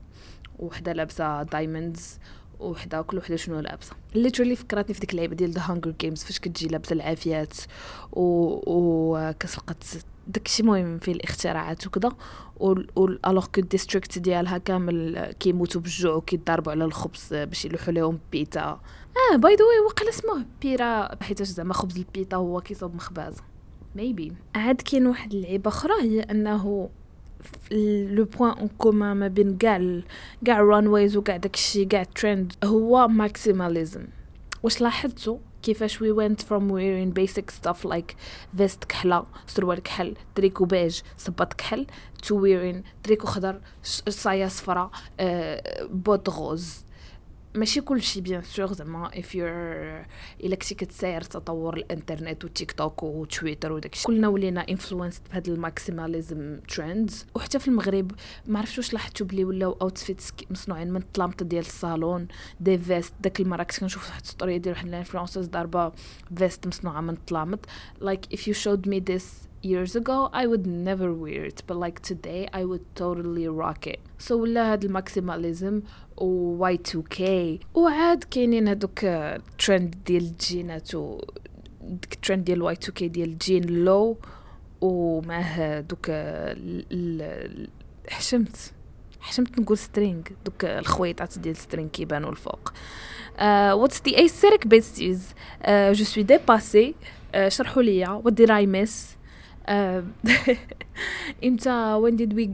وحدة 0.60 0.94
لابسة 0.94 1.44
diamonds 1.44 2.20
وحدة 2.60 3.02
كل 3.02 3.18
وحدة 3.18 3.36
شنو 3.36 3.60
لابسة. 3.60 3.94
Literally 4.16 4.56
فكرتني 4.56 4.94
في 4.94 5.00
ديك 5.00 5.12
اللعيبة 5.12 5.36
ديال 5.36 5.52
The 5.52 5.62
Hunger 5.66 5.94
Games 6.00 6.24
فاش 6.24 6.40
كتجي 6.40 6.68
لابسة 6.68 6.94
العافيات. 6.94 7.54
و, 8.12 8.24
و... 8.68 9.34
كتلقى 9.40 9.76
داكشي 10.28 10.64
مهم 10.64 11.00
فيه 11.00 11.12
الاختراعات 11.12 11.88
وكذا 11.88 12.12
الوغ 13.28 13.46
كو 13.46 13.62
الديستريكت 13.62 14.20
ديالها 14.20 14.58
كامل 14.58 15.26
كيموتوا 15.40 15.82
بالجوع 15.82 16.14
وكيضربوا 16.14 16.72
على 16.72 16.86
الخبز 16.86 17.34
باش 17.34 17.66
يلوحوا 17.66 17.94
لهم 17.94 18.20
بيتا 18.32 18.80
آه 19.32 19.36
باي 19.36 19.56
ذا 19.56 19.66
واي 19.66 19.80
وقيلا 19.86 20.10
اسمه 20.10 20.46
بيرا 20.62 21.24
حيتاش 21.24 21.48
زعما 21.48 21.74
خبز 21.74 21.98
البيتا 21.98 22.38
هو 22.38 22.62
كيصوب 22.62 22.96
مخبازه 22.96 23.42
ميبي 23.96 24.34
عاد 24.56 24.82
كاين 24.82 25.08
واحد 25.08 25.34
اللعيبة 25.34 25.68
أخرى 25.68 25.94
هي 26.02 26.22
أنه 26.22 26.90
لو 28.12 28.26
بوين 28.26 28.52
اون 28.52 28.70
كومان 28.78 29.18
ما 29.18 29.28
بين 29.28 29.58
كاع 29.58 30.02
كاع 30.46 30.60
الرانويز 30.60 31.18
وكاع 31.18 31.38
داكشي 31.38 31.86
كاع 31.86 32.02
الترند 32.02 32.54
هو 32.64 33.08
ماكسيماليزم 33.08 34.04
واش 34.64 34.82
لاحظتوا 34.82 35.38
كيفاش 35.64 35.98
we 35.98 36.08
went 36.16 36.42
from 36.42 36.62
wearing 36.72 37.14
basic 37.20 37.46
stuff 37.62 37.86
like 37.86 38.16
vest 38.60 38.86
كحلة 38.90 39.26
سروال 39.48 39.80
كحل 39.80 40.16
تريكو 40.36 40.66
بيج 40.66 41.02
صباط 41.18 41.54
كحل 41.54 41.88
to 42.26 42.30
wearing 42.30 42.86
تريكو 43.04 43.28
خضر 43.28 43.62
صاية 44.10 44.48
صفرا 44.48 44.92
آه، 45.20 45.84
bottes 45.84 46.30
roses. 46.30 46.86
ماشي 47.56 47.82
كل 47.82 48.02
شيء 48.02 48.24
bien 48.24 48.42
sûr 48.44 48.74
زعما 48.74 49.10
if 49.10 49.26
you're 49.36 50.08
إلا 50.44 50.56
كنتي 50.56 50.76
كتساير 50.76 51.22
تطور 51.22 51.78
الإنترنت 51.78 52.44
والتيك 52.44 52.72
توك 52.72 53.04
وتويتر 53.04 53.72
وداكشي 53.72 54.04
كلنا 54.04 54.28
ولينا 54.28 54.70
influenced 54.70 55.22
بهاد 55.32 55.48
ال 55.48 55.58
maximalism 55.58 56.60
trends 56.60 57.26
وحتى 57.36 57.60
في 57.60 57.68
المغرب 57.68 58.12
ما 58.48 58.60
عرفتش 58.60 58.78
واش 58.78 58.94
لاحظتوا 58.94 59.28
بلي 59.28 59.46
ولاو 59.46 59.78
outfits 59.82 60.34
مصنوعين 60.52 60.92
من 60.92 61.02
الطلامط 61.02 61.46
ديال 61.46 61.66
الصالون 61.66 62.28
des 62.60 62.78
vestes 62.78 63.14
داك 63.22 63.40
المرة 63.40 63.64
كنت 63.64 63.80
كنشوف 63.80 64.08
واحد 64.10 64.26
story 64.26 64.60
ديال 64.60 64.74
واحد 64.76 64.88
ال 64.88 64.93
influencers 64.93 65.48
ضاربة 65.48 65.92
veste 66.36 66.68
مصنوعة 66.68 67.02
من 67.02 67.14
الطلامط. 67.14 67.66
Like 68.02 68.34
if 68.36 68.40
you 68.40 68.54
showed 68.54 68.88
me 68.88 69.00
this 69.00 69.48
years 69.64 69.96
ago 69.96 70.30
I 70.42 70.44
would 70.48 70.66
never 70.66 71.10
wear 71.14 71.46
it. 71.52 71.62
But 71.68 71.78
like 71.86 72.00
today 72.12 72.50
I 72.54 72.64
would 72.66 72.86
totally 72.96 73.48
rock 73.48 73.88
it. 73.88 74.00
So 74.28 74.32
ولا 74.32 74.72
هاد 74.74 74.84
ال 74.86 74.95
maximalism 74.95 75.82
و 76.22 76.58
Y2K 76.76 77.22
وعاد 77.76 78.24
كاينين 78.24 78.68
هادوك 78.68 79.00
ترند 79.66 79.96
ديال 80.06 80.24
ال 80.24 80.36
jeanات 80.36 80.96
و 80.96 81.22
ديك 81.82 82.14
الترند 82.14 82.44
ديال 82.44 82.76
Y2K 82.76 83.04
ديال 83.04 83.30
ال 83.30 83.37
jean 83.37 83.64
low 83.66 84.18
ومعاه 84.82 85.80
دوك 85.80 86.06
ال- 86.10 87.68
حشمت 88.10 88.74
حشمت 89.22 89.60
نقول 89.60 89.78
string 89.78 90.22
دوك 90.46 90.66
الخويطات 90.66 91.40
ديال 91.40 91.56
string 91.56 91.90
كيبانوا 91.90 92.32
الفوق. 92.32 92.74
aesthetic 94.18 94.68
besties 94.68 95.22
uh, 95.64 95.94
je 95.94 96.04
suis 96.04 96.24
dépassée 96.24 96.94
uh, 97.34 97.48
شرحوا 97.48 98.22
what 98.22 98.34
did 98.36 98.50
I 98.50 98.66
miss 98.66 99.18
uh, 99.68 100.02
إمتى 101.44 102.00
when 102.02 102.16
did 102.16 102.34
we 102.34 102.50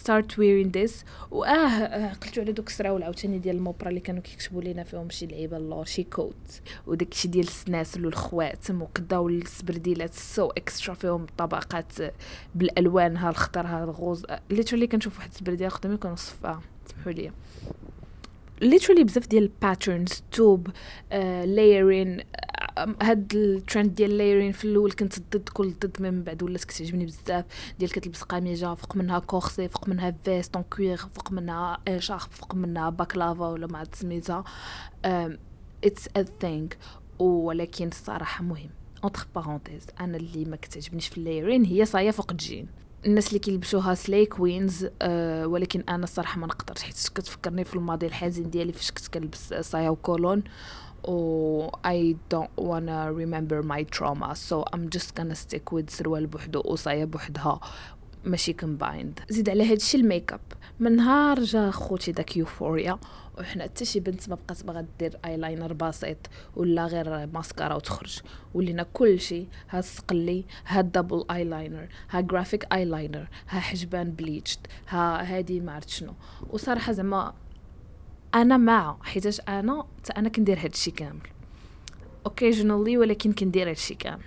start 0.00 0.32
wearing 0.36 0.70
this. 0.72 1.04
واه 1.30 1.48
آه، 1.48 2.12
قلتوا 2.12 2.42
على 2.42 2.52
دوك 2.52 2.68
السراول 2.68 3.02
عاوتاني 3.02 3.38
ديال 3.38 3.56
الموبرا 3.56 3.88
اللي 3.88 4.00
كانوا 4.00 4.22
كيكتبوا 4.22 4.62
لينا 4.62 4.84
فيهم 4.84 5.10
شي 5.10 5.26
لعيبة 5.26 5.56
اللور 5.56 5.84
شي 5.84 6.04
quote 6.04 6.60
وداك 6.86 7.12
الشيء 7.12 7.30
ديال 7.30 7.46
السناسل 7.46 8.06
والخواتم 8.06 8.82
وكداو 8.82 9.28
السبرديلات 9.28 10.14
so 10.14 10.50
extra 10.50 10.94
فيهم 10.94 11.26
طبقات 11.38 11.92
بالألوان 12.54 13.16
ها 13.16 13.30
الخضر 13.30 13.66
ها 13.66 13.84
ال 13.84 13.91
rose. 13.91 14.26
Literally 14.50 14.86
كنشوف 14.86 15.18
واحد 15.18 15.30
السبرديلة 15.30 15.70
قدامي 15.70 15.96
كنوصفها 15.96 16.60
سمحوا 16.86 17.12
لي. 17.12 17.30
Literally 18.64 19.02
بزاف 19.02 19.26
ديال 19.26 19.42
ال 19.42 19.51
patterns 19.51 20.22
top 20.32 20.68
layering 21.44 22.20
هاد 23.02 23.34
الترند 23.34 23.94
ديال 23.94 24.18
layering 24.18 24.52
في 24.52 24.64
الأول 24.64 24.92
كنت 24.92 25.18
ضد 25.18 25.48
كل 25.48 25.70
ضد 25.70 26.02
من 26.02 26.22
بعد 26.22 26.42
ولات 26.42 26.64
كتعجبني 26.64 27.06
بزاف. 27.06 27.44
ديال 27.78 27.90
كتلبس 27.92 28.22
قميجة 28.22 28.74
فوق 28.74 28.96
منها 28.96 29.18
كورسي 29.18 29.68
فوق 29.68 29.88
منها 29.88 30.14
veste 30.24 30.56
en 30.56 30.64
cuir 30.70 30.96
فوق 30.96 31.32
منها 31.32 31.78
شارب 31.98 32.20
فوق 32.20 32.54
منها 32.54 32.90
balaclava 32.90 33.48
ولا 33.48 33.66
ما 33.66 33.78
عرفت 33.78 33.94
سميتها. 33.94 34.44
It's 35.84 36.08
a 36.16 36.22
thing 36.40 36.68
ولكن 37.18 37.88
الصراحة 37.88 38.44
مهم. 38.44 38.70
Entre 39.04 39.26
parenthèses 39.34 39.86
أنا 40.00 40.16
اللي 40.16 40.44
ما 40.44 40.56
كتعجبنيش 40.56 41.08
في 41.08 41.18
ال 41.18 41.23
layering 41.23 41.64
هي 41.64 41.84
صاية 41.84 42.10
فوق 42.10 42.30
الجين. 42.30 42.66
الناس 43.06 43.28
اللي 43.28 43.38
كيلبسوها 43.38 43.94
slay 43.94 44.26
queens 44.26 44.86
أه 45.02 45.46
ولكن 45.46 45.84
أنا 45.88 46.04
الصراحة 46.04 46.38
ما 46.40 46.46
نقدرش 46.46 46.82
حيت 46.82 47.08
كتفكرني 47.14 47.64
في 47.64 47.74
الماضي 47.74 48.06
الحزين 48.06 48.50
ديالي 48.50 48.72
فاش 48.72 48.90
كنت 48.90 49.08
كنلبس 49.08 49.54
صاية 49.54 49.88
و 49.88 49.94
collant. 49.94 50.42
و 51.04 51.68
I 51.86 52.14
don't 52.34 52.64
wanna 52.64 53.12
remember 53.12 53.62
my 53.62 53.84
trauma 53.96 54.34
so 54.34 54.64
I'm 54.72 54.88
just 54.96 55.14
gonna 55.14 55.34
stick 55.34 55.72
with 55.72 55.90
سروال 55.90 56.26
بوحدو 56.26 56.62
وصايه 56.64 57.04
بوحدها. 57.04 57.60
ماشي 58.24 58.52
combined 58.52 59.20
زيد 59.28 59.50
على 59.50 59.72
هادشي 59.72 59.96
الميك 59.96 60.32
اب 60.32 60.40
من 60.80 60.96
نهار 60.96 61.40
جا 61.40 61.70
خوتي 61.70 62.12
داك 62.12 62.36
Euphoria 62.36 62.98
وحنا 63.38 63.64
حتى 63.64 63.84
شي 63.84 64.00
بنت 64.00 64.28
ما 64.28 64.34
بقات 64.34 64.64
باغا 64.64 64.86
دير 64.98 65.18
ايلاينر 65.24 65.72
بسيط 65.72 66.16
ولا 66.56 66.86
غير 66.86 67.26
ماسكارا 67.26 67.74
وتخرج. 67.74 68.20
ولينا 68.54 68.86
كلشي 68.92 69.46
ها 69.70 69.78
السقلي 69.78 70.44
ها 70.66 70.80
ال 70.80 70.86
double 70.86 71.24
eyeliner 71.30 71.88
ها 72.10 72.20
graphic 72.20 72.72
eyeliner 72.72 73.28
ها 73.48 73.60
حجبان 73.60 74.10
bleached 74.10 74.66
ها 74.88 75.36
هادي 75.36 75.60
ما 75.60 75.72
عرفت 75.72 75.88
شنو. 75.88 76.14
وصراحة 76.50 76.92
زعما 76.92 77.34
أنا 78.34 78.56
مع 78.56 78.96
حيتاش 79.02 79.40
أنا 79.40 79.86
حتى 79.98 80.12
أنا 80.12 80.28
كندير 80.28 80.58
هادشي 80.58 80.90
كامل. 80.90 81.20
occasionally 82.28 82.96
ولكن 82.98 83.32
كندير 83.32 83.68
هادشي 83.70 83.94
كامل. 83.94 84.22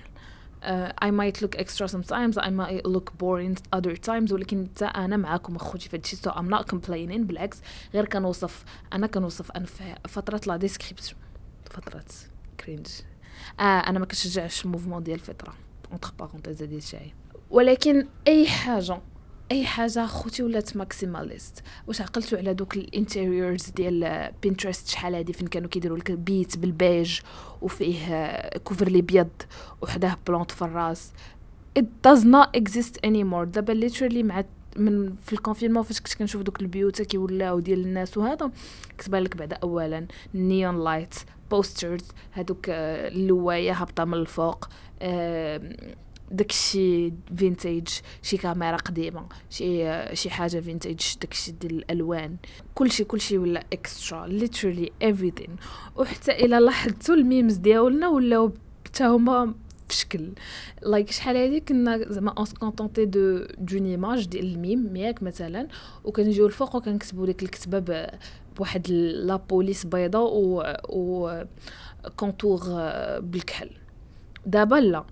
uh, 0.64 1.06
I 1.06 1.12
might 1.12 1.42
look 1.42 1.56
extra 1.62 1.88
sometimes 1.88 2.38
I 2.38 2.50
might 2.50 2.86
look 2.86 3.12
boring 3.20 3.56
other 3.76 3.96
times 4.08 4.32
ولكن 4.32 4.68
حتى 4.76 4.86
أنا 4.86 5.18
معاكم 5.18 5.56
أخوتي 5.56 5.90
في 5.90 5.98
هادشي 5.98 6.16
so 6.18 6.30
I'm 6.32 6.50
not 6.60 6.76
complaining 6.76 7.20
بالعكس. 7.26 7.62
غير 7.94 8.06
كنوصف 8.06 8.64
أنا 8.94 9.08
كنوصف 9.08 9.52
أنا 9.52 9.66
في 9.66 9.96
فترة 10.08 10.42
la 10.48 10.58
description 10.58 11.20
فترة 11.72 12.04
cringe 12.60 12.88
آه 13.60 13.64
أنا 13.64 14.00
ما 14.00 14.06
كنشجعش 14.06 14.66
mouvement 14.66 15.04
ديال 15.04 15.20
الفطرة 15.20 15.54
entre 15.92 16.14
parenthèses 16.20 16.62
هادي 16.62 16.78
الشيء 16.78 17.14
ولكن 17.52 18.08
أي 18.28 18.48
حاجة 18.48 19.02
أي 19.54 19.66
حاجة 19.66 20.06
خوتي 20.06 20.44
ولات 20.44 20.78
maximalist. 20.78 21.64
واش 21.88 22.02
عقلتوا 22.02 22.38
على 22.38 22.54
دوك 22.54 22.76
ال 22.76 22.85
interiors 22.85 23.70
ديال 23.70 24.32
بينترست 24.42 24.88
شحال 24.88 25.16
هادي 25.16 25.34
فين 25.34 25.48
كانوا 25.48 25.70
كيديروا 25.70 25.98
لك 25.98 26.12
بيت 26.12 26.58
بالبيج 26.58 27.20
وفيه 27.62 28.40
couvre-lit 28.64 29.02
بيض 29.02 29.30
وحداه 29.82 30.18
plante 30.28 30.52
في 30.52 30.62
الراس. 30.62 31.12
It 31.80 31.84
does 32.08 32.24
not 32.24 32.60
exist 32.62 32.96
anymore. 33.06 33.44
دابا 33.44 33.90
literally 33.90 34.24
مع 34.24 34.44
من 34.76 35.16
في 35.16 35.34
ال 35.34 35.38
confinement 35.38 35.84
فاش 35.84 36.00
كنت 36.00 36.14
كنشوف 36.14 36.42
دوك 36.42 36.62
البيوت 36.62 37.02
كيولاو 37.02 37.60
ديال 37.60 37.86
الناس 37.86 38.18
وهذا 38.18 38.52
كتبان 38.98 39.24
لك 39.24 39.38
بعدا 39.38 39.56
اولا 39.64 40.08
neon 40.36 40.84
light 40.84 41.16
posters 41.52 42.08
هادوك 42.34 42.70
آه، 42.70 43.08
اللواية 43.08 43.74
هابطة 43.74 44.06
من 44.06 44.14
الفوق 44.14 44.70
داكشي 46.32 47.14
vintage 47.38 47.88
شي 48.22 48.38
كاميرا 48.38 48.78
قديمة 48.78 49.26
شي 49.50 49.94
شي 50.16 50.30
حاجة 50.30 50.60
vintage 50.60 51.16
داكشي 51.22 51.52
ديال 51.52 51.72
الألوان. 51.78 52.36
كلشي 52.76 53.04
كلشي 53.04 53.38
ولا 53.38 53.64
extra 53.74 54.28
literally 54.28 54.90
everything. 55.04 55.50
وحتى 55.96 56.32
إلى 56.32 56.60
لاحظتوا 56.60 57.16
ال 57.16 57.22
memes 57.22 57.56
ديالنا 57.56 58.08
ولاو 58.08 58.52
حتى 58.86 59.04
هما 59.04 59.54
في 59.90 59.96
شكل 59.96 60.30
لايك 60.82 61.12
شحال 61.12 61.38
هادي 61.38 61.60
كنا 61.60 62.12
زعما 62.12 62.32
اون 62.38 62.46
كونتونتي 62.60 63.06
دو 63.06 63.46
دون 63.58 63.86
ايماج 63.86 64.26
ديال 64.28 64.54
الميم 64.54 64.96
ياك 64.96 65.24
مثلا 65.24 65.68
وكنجيو 66.04 66.46
الفوق 66.46 66.76
وكنكتبوا 66.76 67.26
ديك 67.26 67.44
الكتابه 67.44 67.80
ب- 67.80 68.10
بواحد 68.58 68.90
لا 68.92 69.36
بوليس 69.36 69.86
بيضاء 69.86 70.32
و, 70.36 70.64
و 70.90 71.44
كونتور 72.16 72.60
بالكحل. 73.20 73.70
دابا 74.46 74.76
لا. 74.76 75.04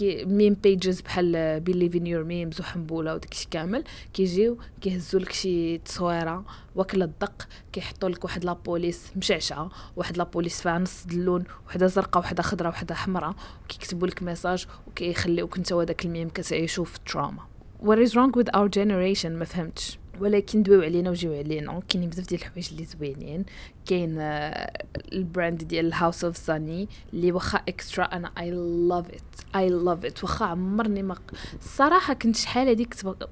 كي 0.00 0.24
ميم 0.24 0.54
بيجز 0.54 1.00
بحال 1.00 1.60
بيليف 1.60 1.96
ان 1.96 2.06
يور 2.06 2.24
ميمز 2.24 2.60
وحنبولة 2.60 3.14
وداكشي 3.14 3.48
كامل 3.50 3.84
كيجيو 4.14 4.58
كيهزوا 4.80 5.20
لك 5.20 5.32
شي 5.32 5.78
تصويرة 5.78 6.44
واكلة 6.74 7.04
الدق 7.04 7.48
كيحطوا 7.72 8.08
لك 8.08 8.24
واحد 8.24 8.44
لابوليس 8.44 9.12
مشعشعة 9.16 9.70
واحد 9.96 10.16
la 10.16 10.27
police 10.27 10.62
فيها 10.62 10.78
نص 10.78 11.06
اللون 11.06 11.44
وحدة 11.68 11.86
زرقاء 11.86 12.22
وحدة 12.22 12.42
خضراء 12.42 12.70
وحدة 12.70 12.94
حمراء 12.94 13.34
وكيكتبوا 13.64 14.08
لك 14.08 14.22
message 14.22 14.66
وكيخليوك 14.86 15.56
انت 15.56 15.72
وداك 15.72 16.04
الميم 16.04 16.28
كتعيشوا 16.28 16.84
في 16.84 16.96
ال 16.96 17.02
trauma. 17.02 17.42
What 17.82 17.98
is 17.98 18.14
wrong 18.14 18.32
with 18.40 18.48
our 18.56 18.68
generation 18.68 19.26
ما 19.26 19.44
فهمتش. 19.44 19.99
ولكن 20.20 20.62
دواو 20.62 20.80
علينا 20.80 21.10
وجيو 21.10 21.32
علينا. 21.32 21.82
كاينين 21.88 22.10
بزاف 22.10 22.28
ديال 22.28 22.40
الحوايج 22.40 22.68
اللي 22.72 22.84
زوينين. 22.84 23.44
كاين 23.86 24.18
آه، 24.18 24.72
ال 25.12 25.21
brand 25.21 25.64
ديال 25.64 25.92
House 25.92 26.24
of 26.24 26.36
Sunny 26.36 26.88
اللي 27.12 27.32
واخا 27.32 27.58
extra 27.58 28.04
أنا 28.04 28.32
I 28.38 28.50
love 28.50 29.06
it 29.10 29.56
I 29.56 29.68
love 29.68 30.04
it 30.04 30.24
واخا 30.24 30.46
عمرني 30.46 31.02
ما 31.02 31.16
الصراحه 31.58 32.14
كنت 32.14 32.36
شحال 32.36 32.68
هادي 32.68 32.84
كنت 32.84 33.28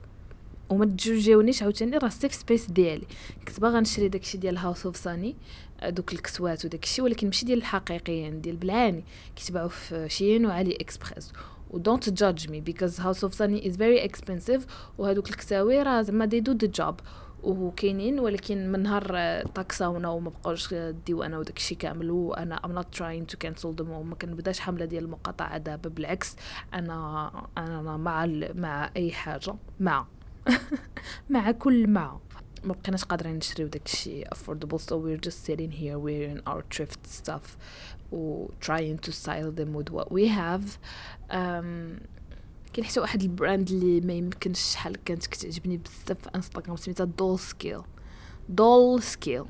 وما 0.69 0.85
تjugerيونيش 0.85 1.63
عاوتاني 1.63 1.97
راه 1.97 2.07
ال 2.07 2.12
safe 2.12 2.35
space 2.35 2.71
ديالي. 2.71 3.07
كنت 3.49 3.61
باغا 3.61 3.81
نشري 3.81 4.09
داكشي 4.09 4.39
ديال 4.39 4.59
House 4.59 4.87
of 4.87 4.97
Sunny 4.97 5.37
دوك 5.87 6.13
الكسوات 6.13 6.65
وداكشي 6.65 7.03
ولكن 7.03 7.27
ماشي 7.27 7.47
ديال 7.47 7.59
الحقيقيين 7.59 8.41
ديال 8.41 8.57
بالعاني 8.57 9.05
كيتباعوا 9.37 9.69
في 9.69 10.09
Shein 10.09 10.47
و 10.47 10.77
AliExpress. 10.81 11.33
و 11.71 11.79
don't 11.79 12.05
judge 12.13 12.49
me 12.49 12.61
because 12.71 12.97
House 12.99 13.23
of 13.23 13.35
Sunny 13.35 13.61
is 13.69 13.77
very 13.77 14.09
expensive. 14.09 14.63
وهادوك 14.99 15.31
الكساوي 15.31 15.83
راه 15.83 16.03
زعما 16.03 16.27
they 16.27 16.41
do 16.51 16.55
the 16.67 16.69
job. 16.81 16.95
وكاينين 17.43 18.21
ولكن 18.21 18.73
من 18.73 18.83
نهار 18.83 19.07
آه، 19.15 19.43
طاكساونا 19.43 20.09
وما 20.09 20.31
بقاوش 20.31 20.73
الديوانه 20.73 21.39
وداك 21.39 21.57
الشيء 21.57 21.79
كامل. 21.79 22.11
وأنا 22.11 22.57
I'm 22.57 22.83
not 22.83 22.99
trying 22.99 23.33
to 23.35 23.47
cancel 23.49 23.73
them. 23.81 23.89
وما 23.89 24.15
كنبداش 24.15 24.61
حملة 24.61 24.85
ديال 24.85 25.05
المقاطعة 25.05 25.59
دابا 25.59 25.89
بالعكس 25.89 26.37
أنا 26.75 27.31
أنا 27.59 27.97
مع 27.97 28.25
ال- 28.25 28.61
مع 28.61 28.91
أي 28.97 29.13
حاجة. 29.13 29.55
مع. 29.81 30.07
مع 31.31 31.51
كل 31.51 31.87
مع. 31.87 32.19
ما 32.65 32.73
بقيناش 32.83 33.05
قادرين 33.05 33.37
نشريو 33.37 33.69
داكشي 33.69 34.25
affordable. 34.25 34.79
So 34.79 34.93
we're 34.97 35.29
just 35.29 35.45
sitting 35.45 35.71
here. 35.71 35.99
Wearing 35.99 36.41
our 36.51 36.63
thrift 36.77 37.07
stuff. 37.07 37.57
و 38.13 38.49
trying 38.61 38.99
to 39.07 39.13
style 39.13 39.53
them 39.61 39.73
with 39.79 39.91
what 39.91 40.09
we 40.13 40.29
have. 40.29 40.65
um, 40.65 41.18
كاين 41.29 42.85
حتى 42.87 43.01
واحد 43.01 43.23
ال 43.23 43.31
brand 43.31 43.71
اللي 43.71 44.01
ما 44.01 44.13
يمكنش 44.13 44.61
شحال 44.61 44.97
كانت 45.05 45.27
كتعجبني 45.27 45.77
بزاف 45.77 46.19
في 46.23 46.31
انستغرام 46.35 46.77
سميتها 46.77 47.05
Dolls 47.05 47.39
Kill 47.39 47.81
Dolls 48.49 49.03
Kill 49.03 49.45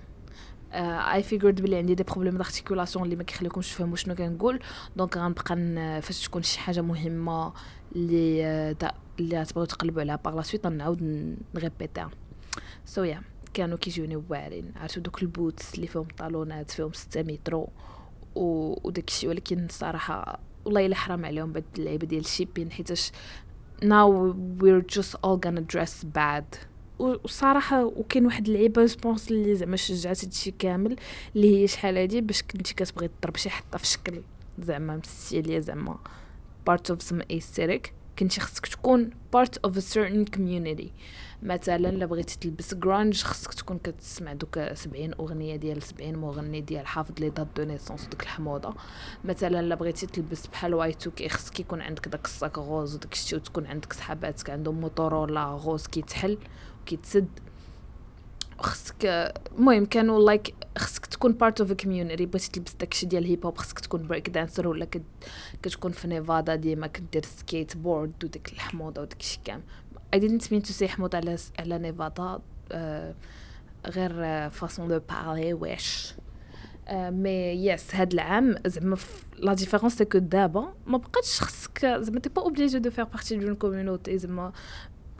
اي 0.73 1.23
فيغورد 1.23 1.61
بلي 1.61 1.77
عندي 1.77 1.95
des 1.95 2.03
problèmes 2.03 2.37
d'articulation 2.37 3.05
اللي 3.05 3.17
ما 3.17 3.23
كيخليكمش 3.23 3.71
تفهموا 3.73 3.97
شنو 3.97 4.15
كنقول. 4.15 4.61
donc 4.97 5.17
غنبقى 5.17 6.03
فاش 6.03 6.25
تكون 6.29 6.43
شي 6.43 6.59
حاجة 6.59 6.81
مهمة 6.81 7.53
اللي 7.97 8.47
آه، 8.47 8.77
اللي 9.21 9.45
تبغيو 9.45 9.65
تقلبوا 9.65 10.01
عليها 10.01 10.17
par 10.17 10.37
la 10.37 10.43
suite 10.43 10.67
نعاود 10.67 11.03
ن- 11.03 11.37
نغيبيتيها 11.55 12.11
so 12.85 13.03
يا 13.05 13.23
كانوا 13.55 13.79
كيجوني 13.79 14.17
واعرين. 14.17 14.73
عرفتوا 14.77 15.03
دوك 15.03 15.23
ال 15.23 15.31
boots 15.31 15.75
اللي 15.75 15.87
فيهم 15.87 16.07
طالونات 16.19 16.71
فيهم 16.71 16.93
6 16.93 17.23
مترو 17.23 17.69
و... 18.35 18.75
وداك 18.89 19.09
الشيء 19.09 19.29
ولكن 19.31 19.65
الصراحه 19.65 20.39
والله 20.69 20.87
إلا 20.87 20.95
حرام 20.95 21.25
عليهم 21.25 21.53
بهاد 21.53 21.65
اللعيبة 21.79 22.07
ديال 22.07 22.21
ال 22.21 22.26
shipping 22.26 22.71
حيتاش 22.71 23.11
now 23.83 24.09
we're 24.61 24.97
just 24.99 25.15
all 25.23 25.39
gonna 25.47 25.77
dress 25.77 26.05
bad. 26.05 26.59
وصراحة 26.99 27.85
وكاين 27.85 28.27
واحد 28.27 28.47
اللعيبة 28.49 28.87
سبونس 28.87 29.31
اللي 29.31 29.55
زعما 29.55 29.77
شجعت 29.77 30.25
هادشي 30.25 30.51
كامل 30.51 30.97
اللي 31.37 31.63
هي 31.63 31.67
شحال 31.67 31.99
هادي 31.99 32.21
باش 32.21 32.43
كنتي 32.43 32.75
كتبغي 32.75 33.09
تضرب 33.09 33.37
شي 33.37 33.51
حطة 33.51 33.79
في 33.79 33.87
شكل 33.87 34.23
زعما 34.59 34.97
مستيليه 34.97 35.59
زعما 35.59 35.99
part 36.71 36.95
of 36.95 36.97
some 36.97 37.23
aesthetic. 37.33 37.91
كنتي 38.19 38.41
خصك 38.41 38.67
تكون 38.67 39.11
part 39.37 39.71
of 39.71 39.75
a 39.75 39.81
certain 39.81 40.37
community. 40.37 40.89
مثلا 41.43 41.89
إلا 41.89 42.07
بغيتي 42.07 42.39
تلبس 42.39 42.75
grunge 42.75 43.25
خصك 43.25 43.55
تكون 43.55 43.79
كتسمع 43.79 44.33
دوك 44.33 44.59
70 44.73 45.15
أغنية 45.15 45.57
ديال 45.57 45.83
70 45.83 46.17
مغني 46.17 46.61
ديال 46.61 46.87
حافظ 46.87 47.21
les 47.21 47.31
dates 47.31 47.47
de 47.57 47.65
naissance 47.65 48.07
وديك 48.07 48.23
الحموضة. 48.23 48.75
مثلا 49.25 49.61
إلا 49.61 49.75
بغيتي 49.75 50.07
تلبس 50.07 50.47
بحال 50.47 50.75
Y2K 50.75 51.29
خصك 51.29 51.61
يكون 51.61 51.81
عندك 51.81 52.09
داك 52.09 52.25
الصاك 52.25 52.59
rose 52.59 52.95
وداك 52.95 53.13
الشيء 53.13 53.39
وتكون 53.39 53.67
عندك 53.67 53.93
صحاباتك 53.93 54.51
عندهم 54.51 54.81
Motorola 54.81 55.45
rose 55.45 55.87
كيتحل 55.87 56.39
وكيتسد. 56.83 57.29
خصك 58.59 59.05
المهم 59.59 59.85
كانوا 59.85 60.27
like 60.27 60.55
خصك 60.79 61.07
تكون 61.07 61.33
part 61.33 61.61
of 61.61 61.73
community 61.73 62.27
بغيتي 62.27 62.51
تلبس 62.51 62.75
داكشي 62.75 63.07
ديال 63.07 63.23
الهيب 63.23 63.47
هوب 63.47 63.59
خصك 63.59 63.79
تكون 63.79 64.07
breakdancer 64.07 64.69
ولا 64.69 64.85
كت... 64.85 65.03
كتكون 65.63 65.93
في 65.93 66.09
نيفادا 66.09 66.55
ديما 66.55 66.87
كدير 66.87 67.25
سكيت 67.25 67.77
بورد 67.77 68.25
وديك 68.25 68.53
الحموضة 68.53 69.03
وداك 69.03 69.21
الشيء 69.21 69.41
كامل. 69.45 69.63
I 70.17 70.19
didn't 70.19 70.51
mean 70.51 70.63
to 70.63 70.73
say 70.73 70.85
حموض 70.87 71.15
على 71.17 71.37
س- 71.37 71.53
على 71.59 71.79
نيفادا 71.79 72.39
آه 72.73 73.15
غير 73.87 74.13
façon 74.51 74.89
de 74.89 75.01
parler 75.09 75.53
واش 75.55 76.15
mais 76.93 77.31
yes 77.67 77.95
هاد 77.95 78.13
العام 78.13 78.55
زعما 78.67 78.97
ف- 78.97 79.23
la 79.39 79.55
différence 79.55 79.97
c'est 79.99 80.05
que 80.05 80.19
دابا 80.19 80.75
ما 80.87 80.99
بقاتش 80.99 81.41
خصك 81.41 81.87
زعما 81.87 82.21
t'es 82.21 82.29
pas 82.29 82.43
obligé 82.43 82.79
de 82.79 82.91
faire 82.91 83.05
partie 83.05 83.37
d'une 83.37 83.55
community 83.55 84.19
زعما 84.19 84.53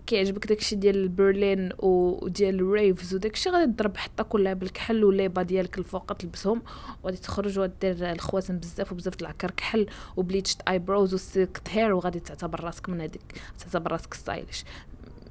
كيعجبك 0.09 0.47
داكشي 0.47 0.77
ديال 0.77 1.09
برلين 1.09 1.73
وديال 1.79 2.61
ال 2.61 2.70
raves 2.70 3.15
وداكشي 3.15 3.51
غادي 3.51 3.73
تضرب 3.73 3.97
حتى 3.97 4.23
كلها 4.25 4.55
بالكحل 4.55 5.05
وليبا 5.05 5.43
ديالك 5.43 5.79
الفوق 5.79 6.13
تلبسهم 6.13 6.63
وغادي 7.03 7.17
تخرج 7.17 7.59
ودير 7.59 8.13
الخواتم 8.13 8.59
بزاف 8.59 8.93
وبزاف 8.93 9.17
د 9.17 9.21
العكر 9.21 9.51
كحل 9.51 9.87
و 10.17 10.22
bleached 10.22 10.61
eyebrows 10.69 11.15
و 11.15 11.21
slicked 11.22 11.69
hair 11.71 11.93
وغادي 11.93 12.21
تعتبر 12.21 12.65
راسك 12.65 12.89
من 12.89 13.01
هذيك 13.01 13.41
تعتبر 13.59 13.93
راسك 13.93 14.15
stylish 14.15 14.65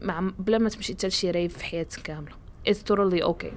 مع 0.02 0.32
بلا 0.40 0.58
ما 0.58 0.70
تمشي 0.70 0.94
حتى 0.94 1.08
لشي 1.08 1.32
rave 1.32 1.58
في 1.58 1.66
حياتك 1.66 2.02
كاملة. 2.02 2.47
It's 2.68 2.84
totally 2.84 3.22
okay. 3.22 3.54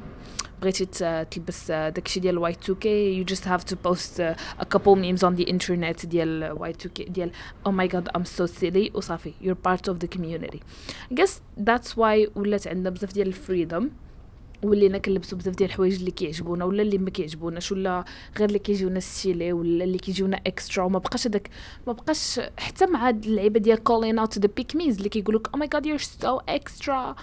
بغيتي 0.61 0.87
تلبس 1.25 1.71
آه، 1.71 1.89
داكشي 1.89 2.21
ديال 2.21 2.39
Y2K 2.39 3.25
you 3.25 3.27
just 3.29 3.45
have 3.45 3.65
to 3.73 3.77
post 3.77 4.21
uh, 4.21 4.63
a 4.63 4.65
couple 4.65 4.97
memes 4.97 5.23
on 5.23 5.37
the 5.41 5.47
internet 5.53 6.07
ديال 6.07 6.53
Y2K 6.53 7.05
ديال 7.05 7.31
oh 7.69 7.71
my 7.71 7.89
god 7.95 8.19
I'm 8.19 8.25
so 8.25 8.47
silly 8.47 8.95
وصافي 8.95 9.33
you're 9.43 9.71
part 9.71 9.93
of 9.93 9.97
the 9.99 10.09
community. 10.17 10.61
I 11.11 11.15
guess 11.15 11.41
that's 11.67 11.97
why 11.97 12.29
ولات 12.37 12.69
عندنا 12.69 12.91
بزاف 12.91 13.13
ديال 13.13 13.27
ال 13.27 13.35
freedom 13.35 13.91
ولينا 14.63 14.99
كنلبسوا 14.99 15.39
بزاف 15.39 15.55
ديال 15.55 15.71
الحوايج 15.71 15.95
اللي 15.95 16.11
كيعجبونا 16.11 16.65
ولا 16.65 16.83
اللي 16.83 16.99
ما 16.99 17.11
كيعجبوناش 17.11 17.73
ولا 17.73 18.05
غير 18.39 18.49
اللي 18.49 18.59
كيجيونا 18.59 19.01
stylé 19.01 19.53
ولا 19.53 19.85
اللي 19.85 19.99
كيجيونا 19.99 20.41
extra 20.47 20.85
وما 20.85 20.99
بقاش 20.99 21.27
هذاك 21.27 21.51
ما 21.87 21.93
بقاش 21.93 22.41
حتى 22.59 22.87
مع 22.87 23.09
هاد 23.09 23.25
اللعيبة 23.25 23.61
ديال 23.61 23.79
calling 23.79 24.25
out 24.25 24.41
the 24.41 24.49
pick 24.61 24.77
me's 24.77 24.97
اللي 24.99 25.09
كيقولوك 25.09 25.49
oh 25.57 25.61
my 25.61 25.67
god 25.67 25.85
you're 25.87 26.05
so 26.05 26.41
extra. 26.49 27.15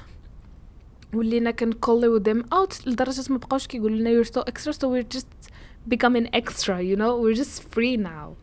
ولينا 1.14 1.52
كن 1.52 1.70
call 1.70 2.06
يو 2.06 2.24
them 2.24 2.44
out 2.54 2.88
لدرجة 2.88 3.34
ما 3.34 3.38
بقاوش 3.38 3.68
كيقولوا 3.68 3.98
لنا 3.98 4.24
you're 4.24 4.28
so 4.28 4.42
extra 4.42 4.74
so 4.74 4.88
we're 4.88 5.18
just 5.18 5.52
becoming 5.94 6.28
extra 6.34 6.82
you 6.82 6.96
know? 6.96 7.12
We're 7.22 7.40
just 7.44 7.64
free 7.74 7.98
now. 7.98 8.36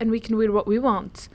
And 0.00 0.10
we 0.10 0.20
can 0.20 0.36
wear 0.36 0.52
what 0.52 0.66
we 0.72 0.78
want. 0.78 1.28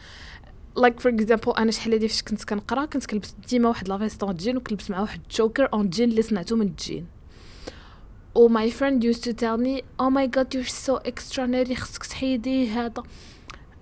Like 0.76 1.00
for 1.00 1.10
example 1.10 1.58
أنا 1.58 1.72
شحال 1.72 1.94
هادي 1.94 2.08
فاش 2.08 2.22
كنت 2.22 2.44
كنقرأ 2.44 2.86
كنت 2.86 3.06
كنلبس 3.06 3.36
ديما 3.50 3.70
واحد 3.70 3.90
la 3.90 4.00
veste 4.00 4.25
en 4.25 4.36
jean 4.36 4.58
وكنلبس 4.58 4.90
معاه 4.90 5.02
واحد 5.02 5.22
choker 5.32 5.70
en 5.74 5.90
jean 5.90 6.10
اللي 6.10 6.22
صنعته 6.22 6.56
من 6.56 6.68
الجين. 6.68 7.06
و 8.36 8.50
my 8.50 8.70
friend 8.70 9.04
used 9.04 9.24
to 9.24 9.34
tell 9.34 9.58
me 9.58 9.82
oh 10.02 10.10
my 10.10 10.28
god 10.38 10.56
you're 10.56 10.88
so 10.88 11.00
extra 11.12 11.40
ناري 11.40 11.76
خصك 11.76 12.06
تحيدي 12.06 12.70
هذا. 12.70 13.04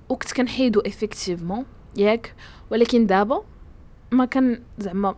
وكنت 0.10 0.34
كنحيدو 0.34 0.82
effectivement 0.82 1.63
ياك. 1.97 2.36
ولكن 2.71 3.06
دابا 3.06 3.43
ما 4.12 4.26
كان 4.26 4.63
زعما 4.78 5.15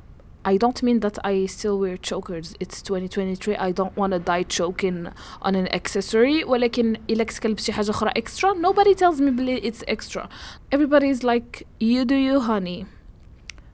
I 0.48 0.56
don't 0.58 0.80
mean 0.80 1.00
that 1.00 1.18
I 1.24 1.46
still 1.46 1.76
wear 1.80 1.96
chokers. 1.96 2.54
It's 2.60 2.80
2023. 2.80 3.56
I 3.56 3.72
don't 3.72 3.96
want 3.96 4.12
to 4.12 4.20
die 4.20 4.44
choking 4.44 5.08
on 5.42 5.54
an 5.56 5.66
accessory. 5.74 6.44
ولكن 6.44 6.96
إلا 7.10 7.24
كنت 7.24 7.38
كنلبس 7.38 7.64
شي 7.66 7.72
حاجة 7.72 7.90
أخرى 7.90 8.12
extra, 8.16 8.54
nobody 8.54 8.94
tells 8.94 9.20
me 9.20 9.30
بلي 9.30 9.60
it's 9.60 9.82
extra. 9.88 10.28
Everybody 10.70 11.08
is 11.08 11.24
like, 11.24 11.66
you 11.80 12.04
do 12.04 12.14
you, 12.14 12.40
honey. 12.40 12.86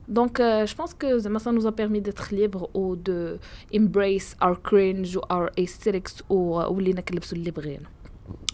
Donc, 0.09 0.41
euh, 0.41 0.67
je 0.67 0.75
pense 0.75 0.95
que 0.95 1.19
زعما 1.19 1.39
ça 1.39 1.53
nous 1.53 1.67
a 1.67 1.73
permis 1.73 2.01
d'être 2.01 2.33
libres 2.33 2.71
ou 2.75 2.97
de 2.97 3.39
embrace 3.75 4.35
our 4.41 4.57
cringe 4.63 5.17
ou 5.17 5.21
our 5.31 5.51
aesthetics 5.59 6.23
و 6.31 6.35
ولينا 6.75 7.01
كنلبسوا 7.01 7.39
اللي 7.39 7.51
بغينا. 7.51 7.96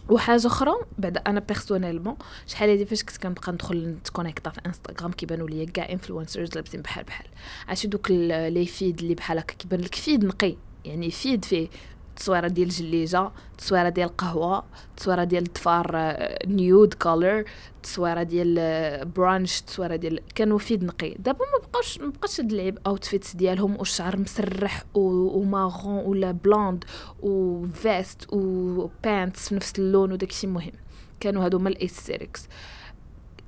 وحاجة 0.09 0.47
أخرى 0.47 0.73
بعد 0.97 1.17
أنا 1.17 1.39
personnellement 1.39 2.15
شحال 2.47 2.69
هادي 2.69 2.85
فاش 2.85 3.03
كنت 3.03 3.17
كنبقى 3.17 3.51
ندخل 3.51 3.87
نتكونيكتا 3.87 4.49
في 4.49 4.61
انستغرام 4.65 5.11
كيبانوا 5.11 5.49
ليا 5.49 5.65
كاع 5.65 5.89
influencers 5.91 6.55
لابسين 6.55 6.81
بحال 6.81 7.03
بحال. 7.03 7.27
عرفتي 7.67 7.87
دوك 7.87 8.11
لي 8.11 8.65
feed 8.65 8.99
اللي 8.99 9.15
بحال 9.15 9.37
هكا 9.37 9.53
كيبان 9.53 9.81
لك 9.81 9.95
feed 9.95 10.25
نقي. 10.25 10.55
يعني 10.85 11.11
feed 11.11 11.45
فيه 11.45 11.67
تصويرة 12.15 12.47
ديال 12.47 12.67
الجليجة 12.67 13.31
تصويرة 13.57 13.89
ديال 13.89 14.07
القهوة 14.07 14.63
تصويرة 14.97 15.23
ديال 15.23 15.43
الضفار 15.43 16.15
nude 16.47 16.93
color 16.93 17.43
تصويرة 17.83 18.23
ديال 18.23 18.55
آه، 18.59 19.03
brunch 19.03 19.61
تصويرة 19.61 19.95
ديال 19.95 20.19
كانوا 20.35 20.57
feed 20.57 20.83
نقي 20.83 21.15
دابا 21.19 21.45
ما 21.45 21.67
بقاوش 21.67 21.99
ما 21.99 22.09
بقاش 22.09 22.39
هاد 22.39 22.51
اللعيب 22.51 22.79
outfits 22.87 23.35
ديالهم 23.35 23.77
والشعر 23.77 24.17
مسرح 24.17 24.83
و 24.93 25.09
marron 25.09 26.05
ولا 26.05 26.31
blond 26.31 26.83
و 27.21 27.40
veste 27.40 28.33
و 28.33 28.53
pants 28.53 29.49
في 29.49 29.55
نفس 29.55 29.79
اللون 29.79 30.11
وداكشي 30.11 30.47
مهم. 30.47 30.71
كانوا 31.19 31.45
هادو 31.45 31.57
هما 31.57 31.69
ال 31.69 31.76
aesthetics 31.76 32.47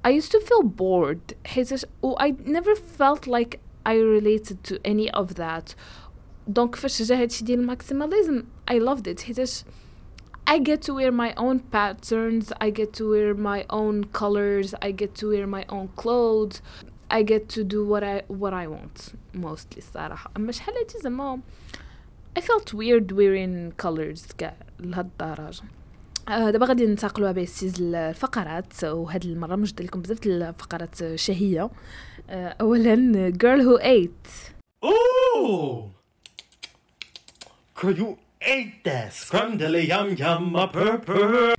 I 0.07 0.11
used 0.11 0.31
to 0.31 0.39
feel 0.39 0.63
bored 0.63 1.35
حيت 1.45 1.85
و 2.01 2.15
I 2.15 2.31
never 2.45 2.75
felt 2.75 3.27
like 3.27 3.59
I 3.85 3.95
related 3.95 4.63
to 4.63 4.79
any 4.83 5.09
of 5.11 5.35
that. 5.35 5.75
donc 6.47 6.75
فاش 6.75 7.01
جا 7.01 7.21
هادشي 7.21 7.45
ديال 7.45 7.59
ال 7.59 7.67
maximalism 7.67 8.43
I 8.69 8.79
loved 8.79 9.07
it 9.07 9.21
حيتاش 9.21 9.63
I 10.49 10.59
get 10.59 10.81
to 10.87 10.93
wear 10.93 11.11
my 11.11 11.31
own 11.45 11.57
patterns, 11.75 12.45
I 12.65 12.69
get 12.69 12.93
to 12.99 13.03
wear 13.13 13.33
my 13.33 13.61
own 13.79 14.03
colors, 14.19 14.69
I 14.87 14.91
get 15.01 15.11
to 15.19 15.25
wear 15.31 15.47
my 15.47 15.65
own 15.75 15.87
clothes, 16.01 16.61
I 17.17 17.23
get 17.23 17.43
to 17.55 17.63
do 17.73 17.79
what 17.91 18.03
I 18.03 18.15
what 18.41 18.53
I 18.53 18.67
want 18.67 19.13
mostly 19.33 19.81
صراحة 19.93 20.31
أما 20.37 20.51
شحال 20.51 20.75
هادي 20.75 20.99
زعما 21.03 21.39
I 22.39 22.41
felt 22.41 22.73
weird 22.73 23.11
wearing 23.11 23.85
colors 23.85 24.35
كاع 24.37 24.55
لهالدرجة 24.79 25.63
آه 26.29 26.49
دابا 26.49 26.65
غادي 26.65 26.85
ننتقلوا 26.85 27.31
بيسيز 27.31 27.81
الفقرات 27.81 28.83
وهاد 28.83 29.25
المرة 29.25 29.55
مش 29.55 29.73
لكم 29.79 30.01
بزاف 30.01 30.25
الفقرات 30.25 31.01
الشهية 31.01 31.69
أولا 32.29 33.33
girl 33.43 33.61
who 33.61 33.83
ate. 33.83 34.53
أوه 34.83 35.94
Girl, 37.75 37.91
you 37.91 38.17
ate 38.39 38.85
that 38.85 39.11
scrumdiddly 39.11 39.89
yum 39.89 40.15
yum 40.15 40.55
a 40.55 40.65
purr. 40.65 41.55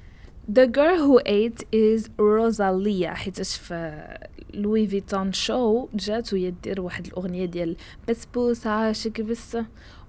The 0.49 0.67
girl 0.67 0.97
who 0.97 1.21
ate 1.27 1.65
is 1.71 2.09
Rosalia 2.17 3.15
حيتاش 3.15 3.57
في 3.57 4.19
Louis 4.55 4.87
Vuitton 4.87 5.33
show 5.33 5.89
جات 5.95 6.33
وهي 6.33 6.51
دير 6.51 6.81
واحد 6.81 7.07
الاغنيه 7.07 7.45
ديال 7.45 7.77
بسبوسه 8.09 8.93
شكبس 8.93 9.59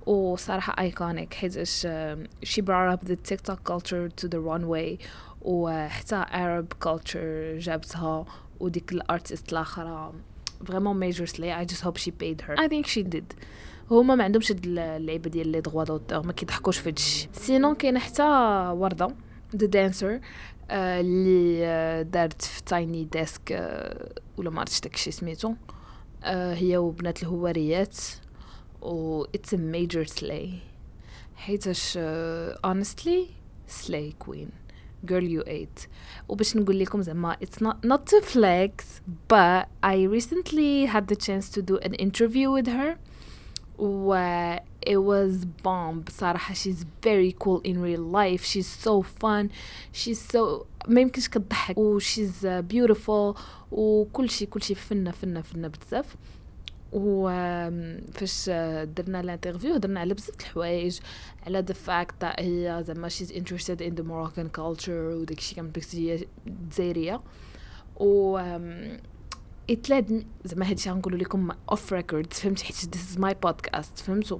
وصراحه 0.06 0.76
iconic 0.80 1.34
حيتاش 1.34 1.88
um, 1.88 2.46
she 2.46 2.62
brought 2.62 2.94
up 2.94 3.06
the 3.06 3.16
TikTok 3.16 3.64
culture 3.64 4.10
to 4.22 4.28
the 4.28 4.40
runway 4.40 5.06
وحتى 5.42 6.26
Arab 6.32 6.88
culture 6.88 7.60
جابتها 7.60 8.26
وديك 8.60 8.92
ال 8.92 9.00
artist 9.00 9.52
الاخرى 9.54 10.14
vraiment 10.64 10.96
major 10.96 11.26
slay 11.26 11.52
I 11.52 11.66
just 11.66 11.82
hope 11.82 11.98
she 11.98 12.12
paid 12.12 12.42
her 12.42 12.56
I 12.58 12.68
think 12.68 12.88
she 12.88 13.04
did 13.04 13.36
هما 13.92 14.16
ما 14.16 14.24
عندهمش 14.24 14.52
هاد 14.52 14.66
اللعيبة 14.66 15.30
ديال 15.30 15.48
les 15.48 15.62
droits 15.62 15.84
d'auteur 15.84 16.26
ما 16.26 16.34
كيضحكوش 16.34 16.78
في 16.78 16.90
هادشي 16.90 17.30
sinon 17.34 17.76
كاينة 17.76 18.00
حتى 18.00 18.24
وردة 18.78 19.16
the 19.56 19.68
dancer 19.68 20.20
اللي 20.72 21.66
آه، 21.66 22.02
دارت 22.02 22.42
في 22.42 22.64
Tiny 22.64 23.04
Desk 23.04 23.52
آه، 23.52 24.10
ولا 24.38 24.50
ما 24.50 24.60
عرفتش 24.60 24.80
داكشي 24.82 25.12
سميتو. 25.12 25.54
آه، 26.24 26.54
هي 26.54 26.78
وبنات 26.78 27.24
الهواريات 27.24 27.98
و 28.82 29.24
it's 29.24 29.54
a 29.54 29.58
major 29.58 30.06
slay 30.06 30.54
حيتاش 31.36 32.00
honestly 32.68 33.28
slay 33.68 34.26
queen. 34.28 34.50
Girl 35.06 35.24
you 35.24 35.44
ate. 35.48 35.88
وباش 36.30 36.58
نقول 36.58 36.80
لكم 36.80 37.02
زعما 37.02 37.38
it's 37.44 37.64
not 37.64 37.90
not 37.90 38.00
to 38.12 38.22
flex 38.22 39.02
but 39.34 39.66
I 39.84 39.96
recently 40.18 40.86
had 40.86 41.08
the 41.08 41.16
chance 41.16 41.50
to 41.50 41.62
do 41.62 41.78
an 41.88 41.94
interview 41.94 42.52
with 42.52 42.68
her. 42.68 42.98
و 43.80 44.16
it 44.88 44.98
was 45.00 45.46
bomb. 45.64 46.00
بصراحة 46.08 46.54
she's 46.54 46.86
very 47.06 47.36
cool 47.44 47.62
in 47.64 47.82
real 47.82 48.02
life. 48.16 48.44
She's 48.44 48.68
so 48.86 49.02
fun. 49.02 49.50
She's 49.94 50.20
so 50.34 50.66
ما 50.88 51.02
يمكنش 51.02 51.30
كتضحك. 51.30 51.78
و 51.78 52.00
she's 52.00 52.44
uh, 52.44 52.62
beautiful. 52.74 53.40
وكل 53.72 54.30
شيء 54.30 54.48
كل 54.48 54.62
شيء 54.62 54.76
فنة 54.76 55.12
فنة 55.12 55.42
فنة 55.42 55.68
بزاف. 55.68 56.16
و 56.94 57.30
um, 57.30 58.12
فاش 58.14 58.50
درنا 58.96 59.20
ال 59.20 59.25
interview 59.25 59.74
هضرنا 59.74 60.00
على 60.00 60.14
بزاف 60.14 60.40
الحوايج. 60.40 61.00
على 61.46 61.66
the 61.70 61.76
fact 61.90 62.14
that 62.24 62.40
هي 62.40 62.84
زعما 62.88 63.10
she's 63.10 63.32
interested 63.32 63.82
in 63.82 63.96
the 63.96 64.04
Moroccan 64.04 64.50
culture 64.60 64.90
وداكشي 64.90 65.56
كامل 65.56 65.72
داكشي 65.72 66.12
هي 66.12 66.26
جزائرية 66.72 67.22
اتلاد 69.70 70.26
زعما 70.46 70.70
هادشي 70.70 70.90
غنقولو 70.90 71.18
لكم 71.18 71.52
off 71.70 71.94
record 71.94 72.34
فهمتي؟ 72.34 72.66
حيت 72.66 72.76
this 72.76 73.16
is 73.16 73.20
my 73.20 73.34
podcast 73.48 74.02
فهمتو؟ 74.04 74.40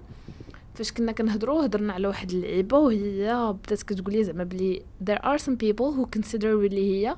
فاش 0.76 0.92
كنا 0.92 1.12
كنهضروا 1.12 1.66
هضرنا 1.66 1.94
على 1.94 2.08
واحد 2.08 2.32
اللعيبة 2.32 2.78
وهي 2.78 3.54
بدات 3.64 3.84
كتقول 3.84 4.14
لي 4.14 4.24
زعما 4.24 4.44
بلي 4.44 4.82
there 5.10 5.20
are 5.20 5.38
some 5.38 5.56
people 5.56 5.92
who 5.98 6.20
consider 6.20 6.46
بلي 6.46 6.92
هي 6.92 7.18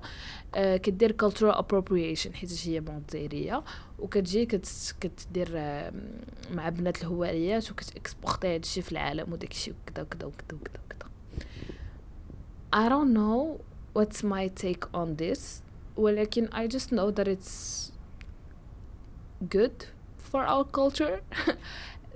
آه 0.55 0.77
كدير 0.77 1.15
cultural 1.23 1.55
appropriation 1.55 2.33
حيت 2.33 2.67
هي 2.67 2.79
born 2.79 3.03
جزائريه 3.09 3.63
وكتجي 3.99 4.45
كت 4.45 4.95
كتدير 5.01 5.49
آه 5.55 5.93
مع 6.51 6.69
بنات 6.69 7.01
الهواريات 7.01 7.71
وكتإكسبورتي 7.71 8.47
هادشي 8.55 8.81
في 8.81 8.91
العالم 8.91 9.33
وداكشي 9.33 9.71
وكذا 9.71 10.03
وكذا 10.03 10.25
وكذا 10.25 10.59
وكذا 10.59 10.79
وكذا 10.85 11.09
I 12.75 12.89
don't 12.89 13.13
know 13.13 13.61
what's 13.99 14.23
my 14.23 14.47
take 14.63 14.85
on 14.93 15.21
this 15.21 15.39
ولكن 15.97 16.47
I 16.47 16.67
just 16.67 16.91
know 16.91 17.11
that 17.11 17.27
it's 17.27 17.89
good 19.47 19.85
for 20.31 20.41
our 20.45 20.65
culture 20.65 21.19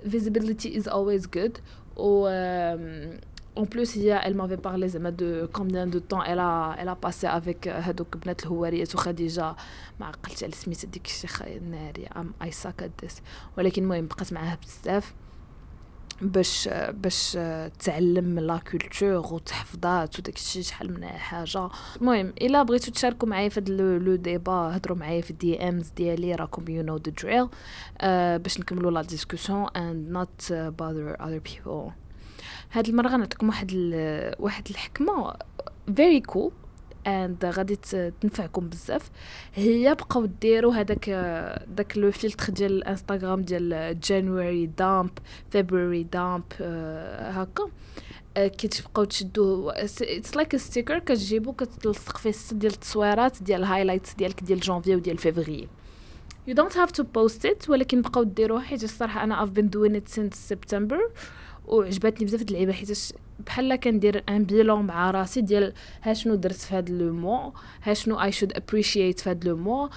visibility 0.04 0.68
is 0.68 0.86
always 0.86 1.26
good 1.26 1.58
ou 1.96 2.26
euh, 2.26 3.16
en 3.56 3.66
plus 3.66 3.96
a 4.10 4.20
elle 4.24 4.34
m'avait 4.34 4.56
parlé 4.56 4.88
de 4.88 5.48
combien 5.52 5.86
de 5.86 5.98
temps 5.98 6.22
elle 6.22 6.40
a 6.40 6.76
elle 6.78 6.88
a 6.88 6.96
passé 6.96 7.26
avec 7.26 7.68
هذوك 7.68 8.16
بنات 8.16 8.42
الهواريات 8.42 8.94
وخديجه 8.94 9.56
ما 10.00 10.06
عقلتش 10.06 10.44
على 10.44 10.52
سميت 10.52 10.86
ديك 10.86 11.06
الشيخ 11.06 11.42
ناري 11.42 12.06
um 12.16 12.32
I 12.42 12.50
suck 12.50 12.82
at 12.82 13.04
this 13.04 13.14
ولكن 13.58 13.82
المهم 13.82 14.06
بقات 14.06 14.32
معاها 14.32 14.58
بزاف 14.62 15.14
باش 16.24 16.68
باش 16.92 17.38
تعلم 17.78 18.38
la 18.38 18.56
culture 18.70 19.34
وتحفظات 19.34 20.18
وداك 20.18 20.36
الشيء 20.36 20.62
شحال 20.62 20.94
من 20.94 21.06
حاجة. 21.06 21.68
المهم 22.00 22.32
إلا 22.42 22.62
بغيتو 22.62 22.90
تشاركوا 22.90 23.28
معايا 23.28 23.48
في 23.48 23.60
le 23.60 24.16
débat 24.16 24.52
هضروا 24.52 24.96
معايا 24.96 25.20
في 25.20 25.30
ال 25.30 25.68
DMs 25.68 25.88
ديالي 25.88 26.34
راكم 26.34 26.68
you 26.68 26.82
know 26.82 26.96
the 26.96 27.12
drill 27.22 27.48
باش 28.38 28.60
نكملوا 28.60 28.90
la 28.90 29.02
discussion 29.02 29.68
and 29.76 30.08
not 30.08 30.52
bother 30.52 31.22
other 31.22 31.50
people. 31.50 31.92
هاد 32.72 32.88
المرة 32.88 33.08
غنعطيكم 33.08 33.48
واحد 33.48 33.70
ال... 33.74 34.34
واحد 34.38 34.68
الحكمة. 34.70 35.34
Very 35.90 36.32
cool. 36.32 36.63
and 37.06 37.44
غادي 37.44 37.76
تنفعكم 38.20 38.68
بزاف. 38.68 39.10
هي 39.54 39.94
بقاو 39.94 40.26
ديروا 40.26 40.74
هذاك 40.74 41.10
داك 41.68 41.98
le 41.98 42.10
filtre 42.10 42.52
ديال 42.52 42.72
الانستغرام 42.72 43.42
ديال 43.42 44.00
January 44.00 44.66
dump 44.66 45.10
February 45.50 46.06
dump 46.12 46.42
هكا. 46.60 47.70
كتبقاو 48.36 49.04
تشدوا 49.04 49.84
it's 49.84 50.36
like 50.36 50.56
sticker 50.56 50.98
كتجيبو 50.98 51.52
كتلصق 51.52 52.16
فيه 52.16 52.30
ست 52.30 52.54
ديال 52.54 52.72
التصويرات 52.72 53.42
ديال 53.42 53.60
ال 53.60 53.65
highlights 53.65 54.14
ديالك 54.14 54.42
ديال 54.42 54.60
جانفي 54.60 54.96
وديال 54.96 55.18
فيفري 55.18 55.68
you 56.48 56.52
don't 56.52 56.74
have 56.74 56.92
to 56.92 57.02
post 57.02 57.44
it 57.44 57.68
ولكن 57.70 58.02
بقاو 58.02 58.22
ديروها 58.22 58.62
حيت 58.62 58.84
الصراحة 58.84 59.24
أنا 59.24 59.46
I've 59.46 59.50
been 59.58 59.68
doing 59.68 59.94
it 59.94 60.14
since 60.16 60.54
September. 60.54 60.98
وعجبتني 61.64 62.26
بزاف 62.26 62.42
د 62.42 62.48
اللعيبة 62.48 62.72
حيت 62.72 63.12
بحال 63.46 63.76
كندير 63.76 64.24
un 64.28 64.44
bilan 64.44 64.86
مع 64.86 65.10
راسي 65.10 65.40
ديال 65.40 65.72
ها 66.02 66.12
شنو 66.14 66.34
درت 66.34 66.54
في 66.54 66.74
هذا 66.74 66.92
le 66.92 67.12
mois 67.12 67.52
ها 67.82 67.94
شنو 67.94 68.22
I 68.22 68.32
should 68.32 68.52
appreciate 68.52 69.20
في 69.20 69.30
هذا 69.30 69.48
le 69.48 69.56
mois 69.56 69.90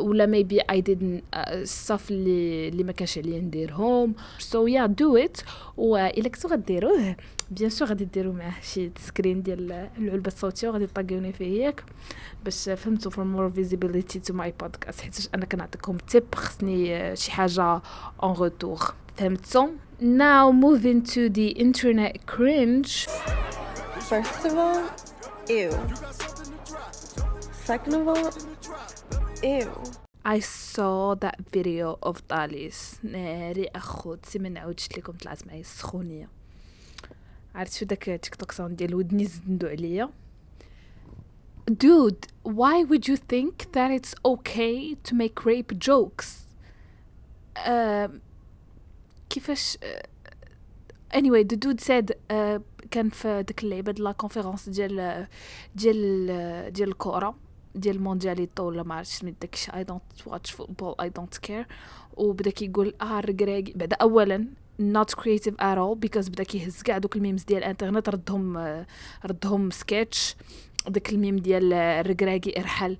ولا 0.00 0.26
maybe 0.26 0.60
I 0.60 0.80
did 0.80 1.22
stuff 1.34 2.10
اللي 2.10 2.68
اللي 2.68 2.84
ما 2.84 2.92
كانش 2.92 3.18
عليا 3.18 3.40
نديرهم. 3.40 4.14
so 4.38 4.66
yeah 4.66 4.86
do 4.86 5.16
it 5.16 5.40
وإلا 5.76 6.28
كنتو 6.28 6.48
غديروه 6.48 7.16
bien 7.50 7.70
sûr 7.70 7.88
غادي 7.88 8.04
ديروا 8.04 8.32
معاه 8.32 8.60
شي 8.62 8.90
screen 8.98 9.42
ديال 9.42 9.88
العلبة 9.98 10.26
الصوتية 10.26 10.68
وغادي 10.68 10.86
طاقيوني 10.86 11.32
فيه 11.32 11.64
ياك 11.64 11.84
باش 12.44 12.68
فهمتوا 12.68 13.10
for 13.10 13.24
more 13.24 13.50
visibility 13.50 14.18
to 14.18 14.34
my 14.34 14.54
podcast 14.60 15.00
حيت 15.00 15.28
أنا 15.34 15.44
كنعطيكم 15.44 15.96
tip 15.96 16.34
خصني 16.34 17.16
شي 17.16 17.32
حاجة 17.32 17.82
اون 18.22 18.32
روتور 18.32 18.94
فهمتوا 19.16 19.66
now 19.99 20.51
moving 20.51 21.01
to 21.13 21.29
the 21.29 21.47
internet 21.49 22.25
cringe 22.25 23.07
First 24.11 24.45
of 24.45 24.53
all, 24.57 24.83
ew. 25.49 25.71
Second 27.69 27.93
of 27.95 28.07
all, 28.07 28.31
ew. 29.43 29.71
I 30.23 30.39
saw 30.39 31.15
that 31.15 31.37
video 31.51 31.97
of 32.03 32.15
Dalis 32.27 32.99
ناري 33.03 33.67
اخوت 33.75 34.25
سي 34.25 34.39
ما 34.39 34.49
نعاودش 34.49 34.89
لكم 34.97 35.13
طلعت 35.13 35.47
معايا 35.47 35.61
السخونيه 35.61 36.29
عرفتوا 37.55 37.87
داك 37.87 38.03
تيك 38.03 38.35
توك 38.35 38.51
ساوند 38.51 38.75
ديال 38.77 38.95
ودني 38.95 39.25
زندو 39.25 39.67
عليا 39.67 40.09
dude 41.71 42.27
why 42.43 42.83
would 42.83 43.07
you 43.07 43.17
think 43.17 43.71
that 43.71 43.91
it's 43.91 44.13
okay 44.23 44.95
to 45.03 45.15
make 45.15 45.45
rape 45.45 45.73
jokes 45.79 46.45
uh, 47.65 48.07
كيفاش 49.30 49.78
anyway 51.14 51.44
the 51.52 51.56
dude 51.56 51.80
said 51.80 52.10
uh, 52.10 52.60
كان 52.90 53.08
في 53.10 53.42
ديك 53.42 53.64
اللعيبه 53.64 53.92
ديال 53.92 54.04
la 54.04 54.12
conférence 54.12 54.68
ديال 54.68 55.26
ديال 55.74 56.72
ديال 56.72 56.88
الكره 56.88 57.34
ديال 57.74 57.96
الموندياليتو 57.96 58.64
ولا 58.64 58.82
ما 58.82 58.94
عرفتش 58.94 59.14
سميت 59.14 59.34
داكشي 59.40 59.74
I 59.74 59.84
don't 59.84 60.02
watch 60.26 60.50
football 60.50 60.94
I 61.00 61.08
don't 61.08 61.36
care 61.38 61.66
وبدا 62.16 62.50
كيقول 62.50 62.94
آه 63.00 63.18
الركراكي 63.18 63.72
بعدا 63.76 63.96
اولا 63.96 64.46
not 64.80 65.14
creative 65.20 65.54
at 65.54 65.76
all 65.78 65.96
because 66.06 66.30
بدا 66.30 66.42
كيهز 66.42 66.82
كاع 66.82 66.98
دوك 66.98 67.16
ال 67.16 67.21
memes 67.21 67.44
ديال 67.44 67.58
الإنترنت 67.58 68.08
ردهم 68.08 68.56
ردهم 69.26 69.70
سكتش 69.70 70.36
داك 70.88 71.10
الميم 71.12 71.36
ديال 71.36 71.72
الركراكي 71.72 72.60
ارحل 72.60 72.96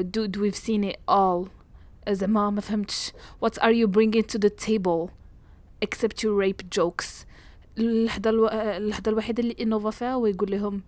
دود 0.00 0.36
we've 0.36 0.58
seen 0.58 0.92
it 0.92 1.14
all. 1.14 1.48
زعما 2.08 2.50
ما 2.50 2.60
فهمتش. 2.60 3.12
What 3.44 3.58
are 3.58 3.72
you 3.72 3.86
bringing 3.86 4.24
to 4.32 4.38
the 4.38 4.50
table? 4.66 5.10
Except 5.84 6.22
your 6.22 6.34
rape 6.44 6.78
jokes. 6.78 7.26
اللحظه 7.78 8.30
ألو... 8.30 8.48
اللحظه 8.48 9.10
الوحيدة 9.10 9.42
اللي 9.42 9.56
انوفا 9.60 9.90
فيها 9.90 10.14
هو 10.14 10.26
يقول 10.26 10.50
لهم 10.50 10.82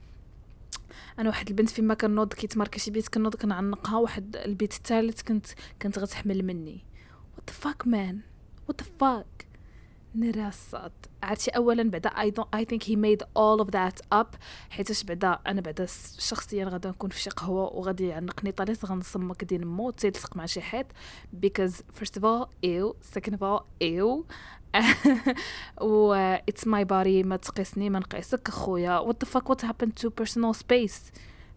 أنا 1.18 1.28
واحد 1.28 1.48
البنت 1.48 1.70
فيما 1.70 1.94
كنوض 1.94 2.32
كيتماركا 2.32 2.78
شي 2.78 2.90
بيت 2.90 3.08
كنوض 3.08 3.34
كنعنقها 3.34 3.98
واحد 3.98 4.36
البيت 4.36 4.72
الثالث 4.72 5.22
كنت 5.22 5.46
كانت 5.80 5.98
غتحمل 5.98 6.44
مني. 6.44 6.84
What 7.36 7.50
the 7.50 7.66
fuck 7.66 7.86
man? 7.86 8.16
What 8.68 8.76
the 8.82 8.88
fuck? 9.00 9.51
نراسات 10.14 10.92
عرفتي 11.22 11.50
اولا 11.50 11.90
بعدا 11.90 12.10
I 12.56 12.64
think 12.64 12.82
he 12.82 12.96
made 12.96 13.22
all 13.36 13.64
of 13.64 13.70
that 13.70 14.18
up 14.20 14.36
حيتاش 14.70 15.04
بعدا 15.04 15.38
أنا 15.46 15.60
بعدا 15.60 15.86
شخصيا 16.18 16.64
غادا 16.64 16.88
نكون 16.88 17.10
في 17.10 17.20
شي 17.20 17.30
قهوة 17.30 17.76
وغادي 17.76 18.06
يعنقني 18.08 18.52
طريس 18.52 18.84
غنصمك 18.84 19.44
دين 19.44 19.66
مو 19.66 19.90
تيلصق 19.90 20.36
مع 20.36 20.46
شي 20.46 20.60
حيط. 20.60 20.86
Because 21.46 21.72
first 22.00 22.16
of 22.16 22.24
all 22.24 22.48
ew. 22.66 22.96
Second 23.16 23.34
of 23.34 23.42
all 23.42 23.62
ew. 23.82 24.24
و 25.80 26.36
it's 26.50 26.64
my 26.64 26.84
body 26.84 27.26
ما 27.26 27.36
تقيسني 27.36 27.90
ما 27.90 27.98
نقيسك 27.98 28.48
اخويا 28.48 29.00
what 29.00 29.26
the 29.26 29.28
fuck 29.28 29.48
what 29.48 29.62
happened 29.62 30.02
to 30.02 30.10
personal 30.10 30.54
space? 30.54 31.12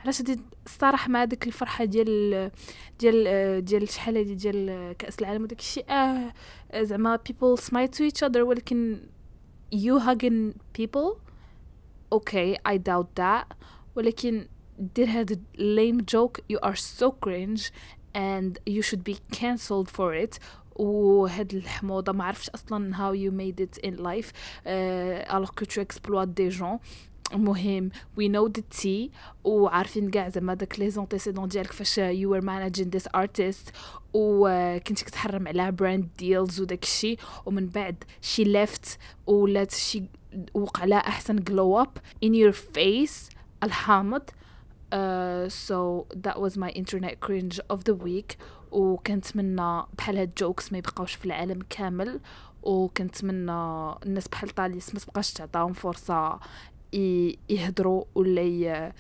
علاش 0.06 0.24
الصراحه 0.66 1.10
مع 1.10 1.26
ديك 1.26 1.48
الفرحه 1.48 1.86
ديال 1.86 2.52
ديال 3.00 3.66
ديال 3.66 3.90
شحال 3.90 4.18
هادي 4.18 4.36
ديال 4.36 4.94
كاس 4.98 5.20
العالم 5.20 5.44
وداك 5.44 5.60
الشيء 5.60 5.86
آه 5.90 6.34
زعما 6.76 7.20
people 7.30 7.62
smile 7.62 7.90
to 7.98 8.02
each 8.12 8.30
other 8.30 8.38
ولكن 8.38 9.00
you 9.76 10.00
hugging 10.00 10.54
people 10.78 11.18
okay 12.16 12.56
I 12.68 12.78
doubt 12.78 13.16
that 13.20 13.56
ولكن 13.96 14.48
دير 14.80 15.08
هاد 15.08 15.44
lame 15.58 16.02
joke 16.16 16.42
you 16.54 16.60
are 16.70 16.76
so 16.76 17.12
cringe 17.26 17.72
and 18.16 18.60
you 18.68 18.82
should 18.82 19.04
be 19.04 19.18
cancelled 19.38 19.90
for 19.90 20.14
it 20.26 20.40
وهاد 20.76 21.54
الحموضه 21.54 22.12
ما 22.12 22.24
عرفتش 22.24 22.50
أصلا 22.50 22.94
how 22.96 23.14
you 23.14 23.32
made 23.32 23.64
it 23.64 23.88
in 23.88 23.96
life 24.04 24.32
uh, 24.66 25.36
alors 25.36 25.56
que 25.56 25.66
tu 25.66 25.80
exploites 25.80 26.34
des 26.34 26.52
gens 26.52 26.80
المهم 27.34 27.90
we 28.20 28.24
know 28.24 28.50
the 28.58 28.82
tea. 28.82 29.10
وعارفين 29.44 30.10
كاع 30.10 30.30
زعما 30.30 30.54
داك 30.54 30.80
لي 30.80 30.90
زونتيسيدون 30.90 31.48
ديالك 31.48 31.72
فاش 31.72 32.00
you 32.00 32.30
were 32.30 32.46
managing 32.46 32.90
this 32.98 33.08
artist. 33.18 33.72
وكنتي 34.14 35.06
كتحرم 35.06 35.48
على 35.48 35.72
براند 35.72 36.10
ديلز 36.18 36.62
وداك 36.62 36.84
الشيء 36.84 37.20
ومن 37.46 37.68
بعد 37.68 38.04
she 38.22 38.44
left 38.44 38.90
ولات 39.28 39.72
شي 39.72 40.04
وقع 40.54 40.86
لها 40.86 40.98
أحسن 40.98 41.40
glow 41.40 41.86
up 41.86 42.00
in 42.26 42.34
your 42.34 42.54
face. 42.54 43.36
الحامض. 43.64 44.22
Uh, 44.94 45.50
so 45.50 46.06
that 46.26 46.40
was 46.40 46.58
my 46.58 46.70
internet 46.70 47.20
cringe 47.20 47.60
of 47.70 47.84
the 47.84 47.94
week. 47.94 48.38
وكنتمنى 48.72 49.84
بحال 49.98 50.18
هاد 50.18 50.34
jokes 50.38 50.72
ما 50.72 50.78
يبقاوش 50.78 51.14
في 51.14 51.26
العالم 51.26 51.60
كامل. 51.70 52.20
وكنتمنى 52.64 53.52
الناس 54.06 54.28
بحال 54.28 54.50
طاليس 54.50 54.94
ما 54.94 55.00
تبقاش 55.00 55.34
تعطاهم 55.34 55.74
فرصة 55.74 56.40
يهضروا 57.50 58.04
ولا 58.16 58.42
ي... 58.42 58.92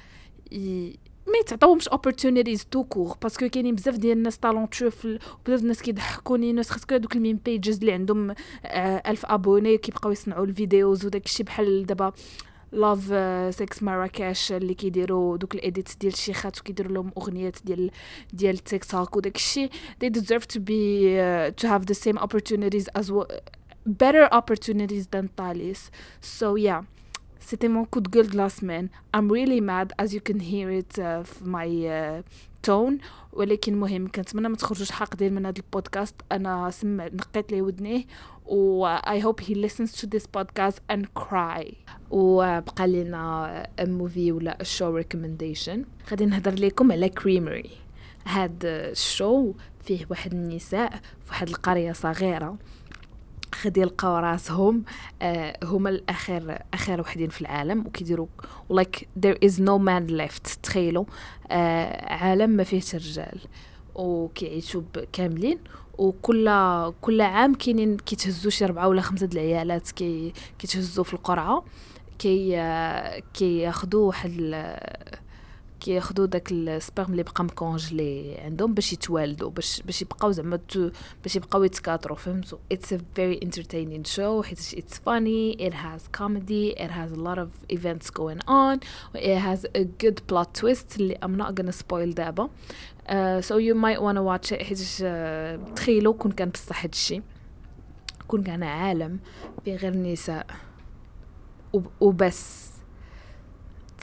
ي... 0.51 0.95
ما 1.27 1.37
يتعطاوهمش 1.41 1.89
opportunities 1.89 2.63
tout 2.71 2.83
court 2.83 3.17
parce 3.21 3.39
que 3.39 3.49
كاينين 3.49 3.75
بزاف 3.75 3.95
ديال 3.97 4.17
الناس 4.17 4.39
ال- 5.05 5.19
بزاف 5.45 5.61
الناس 5.61 5.81
كيضحكوني 5.81 6.53
ناس 6.53 6.69
خاصك 6.69 6.93
هذوك 6.93 7.15
ال 7.15 7.20
meme 7.20 7.39
pages 7.45 7.79
اللي 7.79 7.91
عندهم 7.91 8.31
آه، 8.65 9.03
ألف 9.07 9.25
abonné 9.25 9.77
كيبقاو 9.77 10.11
يصنعوا 10.11 10.45
ال 10.45 10.54
videos 10.54 11.05
وداك 11.05 11.25
الشيء 11.25 11.45
بحال 11.45 11.85
دابا 11.85 12.11
لاف 12.71 12.99
سكس 13.55 13.83
مراكش 13.83 14.51
اللي 14.51 14.73
كيديروا 14.73 15.37
دوك 15.37 15.55
ال 15.55 15.62
edits 15.62 15.95
ديال 15.95 16.13
الشيخات 16.13 16.59
وكيديروا 16.59 16.93
لهم 16.93 17.11
أغنيات 17.17 17.57
ديال 17.65 17.91
ديال 18.33 18.57
تيك 18.57 18.85
توك 18.85 19.15
وداك 19.15 19.35
الشيء 19.35 19.69
they 20.03 20.09
deserve 20.09 20.43
to 20.55 20.59
be 20.59 20.69
uh, 21.17 21.63
to 21.63 21.67
have 21.67 21.85
the 21.85 21.95
same 22.05 22.17
opportunities 22.17 22.87
as 22.99 23.11
well 23.11 23.27
better 23.85 24.25
opportunities 24.39 25.05
than 25.13 25.25
Thalys. 25.37 25.81
So 26.21 26.47
yeah. 26.67 26.81
C'était 27.47 27.67
mon 27.67 27.85
coup 27.85 28.01
de 28.01 28.09
gueule 28.09 28.27
de 28.27 28.37
la 28.37 28.49
semaine. 28.49 28.89
I'm 29.13 29.29
really 29.31 29.61
mad 29.61 29.93
as 29.99 30.13
you 30.15 30.19
can 30.19 30.39
hear 30.39 30.71
it 30.71 30.97
uh, 30.97 31.21
في 31.23 31.43
my 31.45 31.67
uh, 31.67 32.23
tone 32.67 33.01
ولكن 33.33 33.75
مهم 33.79 34.07
كنتمنى 34.07 34.49
ما 34.49 34.55
تخرجوش 34.55 34.91
حاقدين 34.91 35.33
من 35.33 35.45
هذا 35.45 35.57
البودكاست 35.57 36.15
أنا 36.31 36.71
سمع 36.71 37.05
نقيت 37.07 37.51
ليه 37.51 37.61
ودنيه 37.61 38.03
و 38.45 38.97
I 38.97 39.19
hope 39.19 39.43
he 39.45 39.55
listens 39.55 39.91
to 40.01 40.07
this 40.07 40.23
podcast 40.37 40.77
and 40.91 41.05
cry 41.23 41.73
وبقى 42.11 42.87
لنا 42.87 43.67
movie 43.79 44.31
ولا 44.31 44.57
a 44.61 44.65
show 44.65 45.03
recommendation 45.03 45.77
غادي 46.09 46.25
نهضر 46.25 46.53
لكم 46.53 46.91
على 46.91 47.11
creamery 47.19 47.69
هاد 48.27 48.65
الشو 48.65 49.53
فيه 49.83 50.05
واحد 50.09 50.33
النساء 50.33 50.89
في 50.89 51.29
واحد 51.29 51.49
القرية 51.49 51.91
صغيرة 51.91 52.57
غادي 53.63 53.81
يلقاو 53.81 54.17
راسهم 54.17 54.83
آه 55.21 55.57
هما 55.63 55.89
الآخر 55.89 56.59
اخر 56.73 57.01
وحدين 57.01 57.29
في 57.29 57.41
العالم 57.41 57.87
وكيديروا 57.87 58.27
like 58.73 58.99
there 59.25 59.37
is 59.47 59.53
no 59.53 59.77
man 59.87 60.11
left 60.21 60.57
تخيلوا 60.63 61.05
عالم 62.01 62.49
ما 62.49 62.63
فيهش 62.63 62.95
رجال 62.95 63.39
وكيعيشوا 63.95 64.81
كاملين 65.13 65.59
وكل 65.97 66.49
كل 67.01 67.21
عام 67.21 67.53
كاينين 67.55 67.97
كيتهزوا 67.97 68.51
شي 68.51 68.65
ربعة 68.65 68.87
ولا 68.87 69.01
خمسة 69.01 69.25
د 69.25 69.33
العيالات 69.33 69.91
كي 69.91 70.33
كيتهزوا 70.59 71.03
في 71.03 71.13
القرعة 71.13 71.65
كي 72.19 72.59
آه، 72.59 73.23
كياخذوا 73.33 74.07
واحد 74.07 74.31
كياخذوا 75.85 76.25
داك 76.25 76.51
السبرم 76.51 77.11
اللي 77.11 77.23
بقى 77.23 77.43
مكونجلي 77.43 78.37
عندهم 78.37 78.73
باش 78.73 78.93
يتوالدوا 78.93 79.49
باش 79.49 79.81
باش 79.81 80.01
يبقاو 80.01 80.31
زعما 80.31 80.59
باش 81.23 81.35
يبقاو 81.35 81.63
يتكاثروا 81.63 82.17
فهمتوا 82.17 82.57
it's 82.73 82.87
a 82.87 82.97
very 83.19 83.45
entertaining 83.47 84.17
show 84.17 84.41
حيت 84.45 84.59
it's 84.59 84.93
funny 85.07 85.61
it 85.61 85.73
has 85.73 86.21
comedy 86.21 86.73
it 86.83 86.89
has 86.91 87.11
a 87.11 87.21
lot 87.21 87.37
of 87.39 87.77
events 87.77 88.09
going 88.09 88.39
on 88.47 88.79
it 89.15 89.37
has 89.39 89.65
a 89.77 89.83
good 90.03 90.19
plot 90.31 90.61
twist 90.61 90.97
اللي 90.99 91.17
I'm 91.25 91.41
not 91.41 91.53
gonna 91.61 91.75
spoil 91.83 92.13
دابا. 92.13 92.49
You 93.51 93.75
might 93.75 94.01
wanna 94.01 94.23
watch 94.23 94.51
it 94.51 94.61
حيت 94.63 94.77
uh, 94.79 95.73
تخيلوا 95.75 96.13
كون 96.13 96.31
كان 96.31 96.49
بصح 96.49 96.83
هادشي 96.83 97.21
كون 98.27 98.43
كان 98.43 98.63
عالم 98.63 99.19
فيه 99.65 99.75
غير 99.75 99.97
نساء 99.97 100.45
وب- 101.73 101.87
وبس 102.01 102.69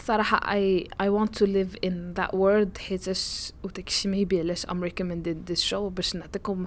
صراحة 0.07 0.41
I 0.41 0.85
I 1.03 1.09
want 1.09 1.31
to 1.39 1.47
live 1.47 1.77
in 1.87 2.21
that 2.21 2.35
world. 2.35 2.79
حيتاش 2.79 3.53
وداكشي 3.63 4.09
maybe 4.13 4.35
علاش 4.35 4.67
I'm 4.67 4.83
recommended 4.85 5.53
this 5.53 5.61
show 5.71 5.75
باش 5.75 6.17
نعطيكم 6.17 6.67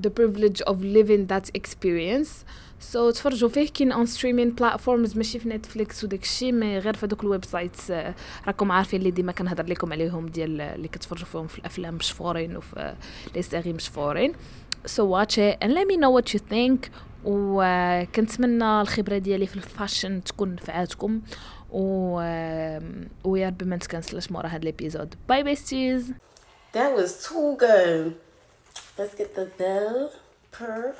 the 0.00 0.10
privilege 0.10 0.60
of 0.66 0.76
living 0.82 1.26
that 1.32 1.50
experience. 1.58 2.44
So 2.92 3.12
تفرجوا 3.12 3.48
فيه 3.48 3.68
كاين 3.68 3.92
on 3.92 4.06
streaming 4.08 4.60
platforms 4.60 5.16
ماشي 5.16 5.38
في 5.38 5.48
نتفليكس 5.48 6.04
وداكشي 6.04 6.52
mais 6.52 6.78
غير 6.78 6.96
في 6.96 7.06
هذوك 7.06 7.24
ال 7.24 7.44
websites 7.44 7.90
آه، 7.90 8.14
راكم 8.46 8.72
عارفين 8.72 9.00
اللي 9.00 9.10
ديما 9.10 9.32
كنهضر 9.32 9.66
لكم 9.66 9.92
عليهم 9.92 10.26
ديال 10.26 10.60
اللي 10.60 10.88
كتفرجوا 10.88 11.26
فيهم 11.26 11.46
في 11.46 11.58
الأفلام 11.58 11.94
مشفورين 11.94 12.56
وفي 12.56 12.94
les 13.34 13.42
séries 13.42 13.72
مشفورين 13.72 14.32
so 14.86 15.02
watch 15.04 15.38
it 15.38 15.56
and 15.62 15.72
let 15.72 15.86
me 15.86 15.96
know 15.96 16.10
what 16.10 16.34
you 16.34 16.38
think. 16.38 16.90
وكنتمنى 17.24 18.80
الخبرة 18.80 19.18
ديالي 19.18 19.46
في 19.46 19.56
ال 19.56 19.64
fashion 19.64 20.24
تكون 20.24 20.54
نفعاتكم. 20.54 21.20
و 21.74 22.14
ويا 23.24 23.48
ربي 23.48 23.64
ما 23.64 23.76
نتكنسلش 23.76 24.30
مورا 24.30 24.48
هاد 24.48 24.62
ال 24.62 24.68
episode 24.68 25.14
bye 25.28 25.42
besties 25.42 26.12
That 26.74 26.92
was 26.98 27.10
too 27.28 27.48
good. 27.66 28.04
Let's 28.98 29.14
get 29.20 29.30
the 29.38 29.46
bell 29.60 30.10
purr. 30.56 30.94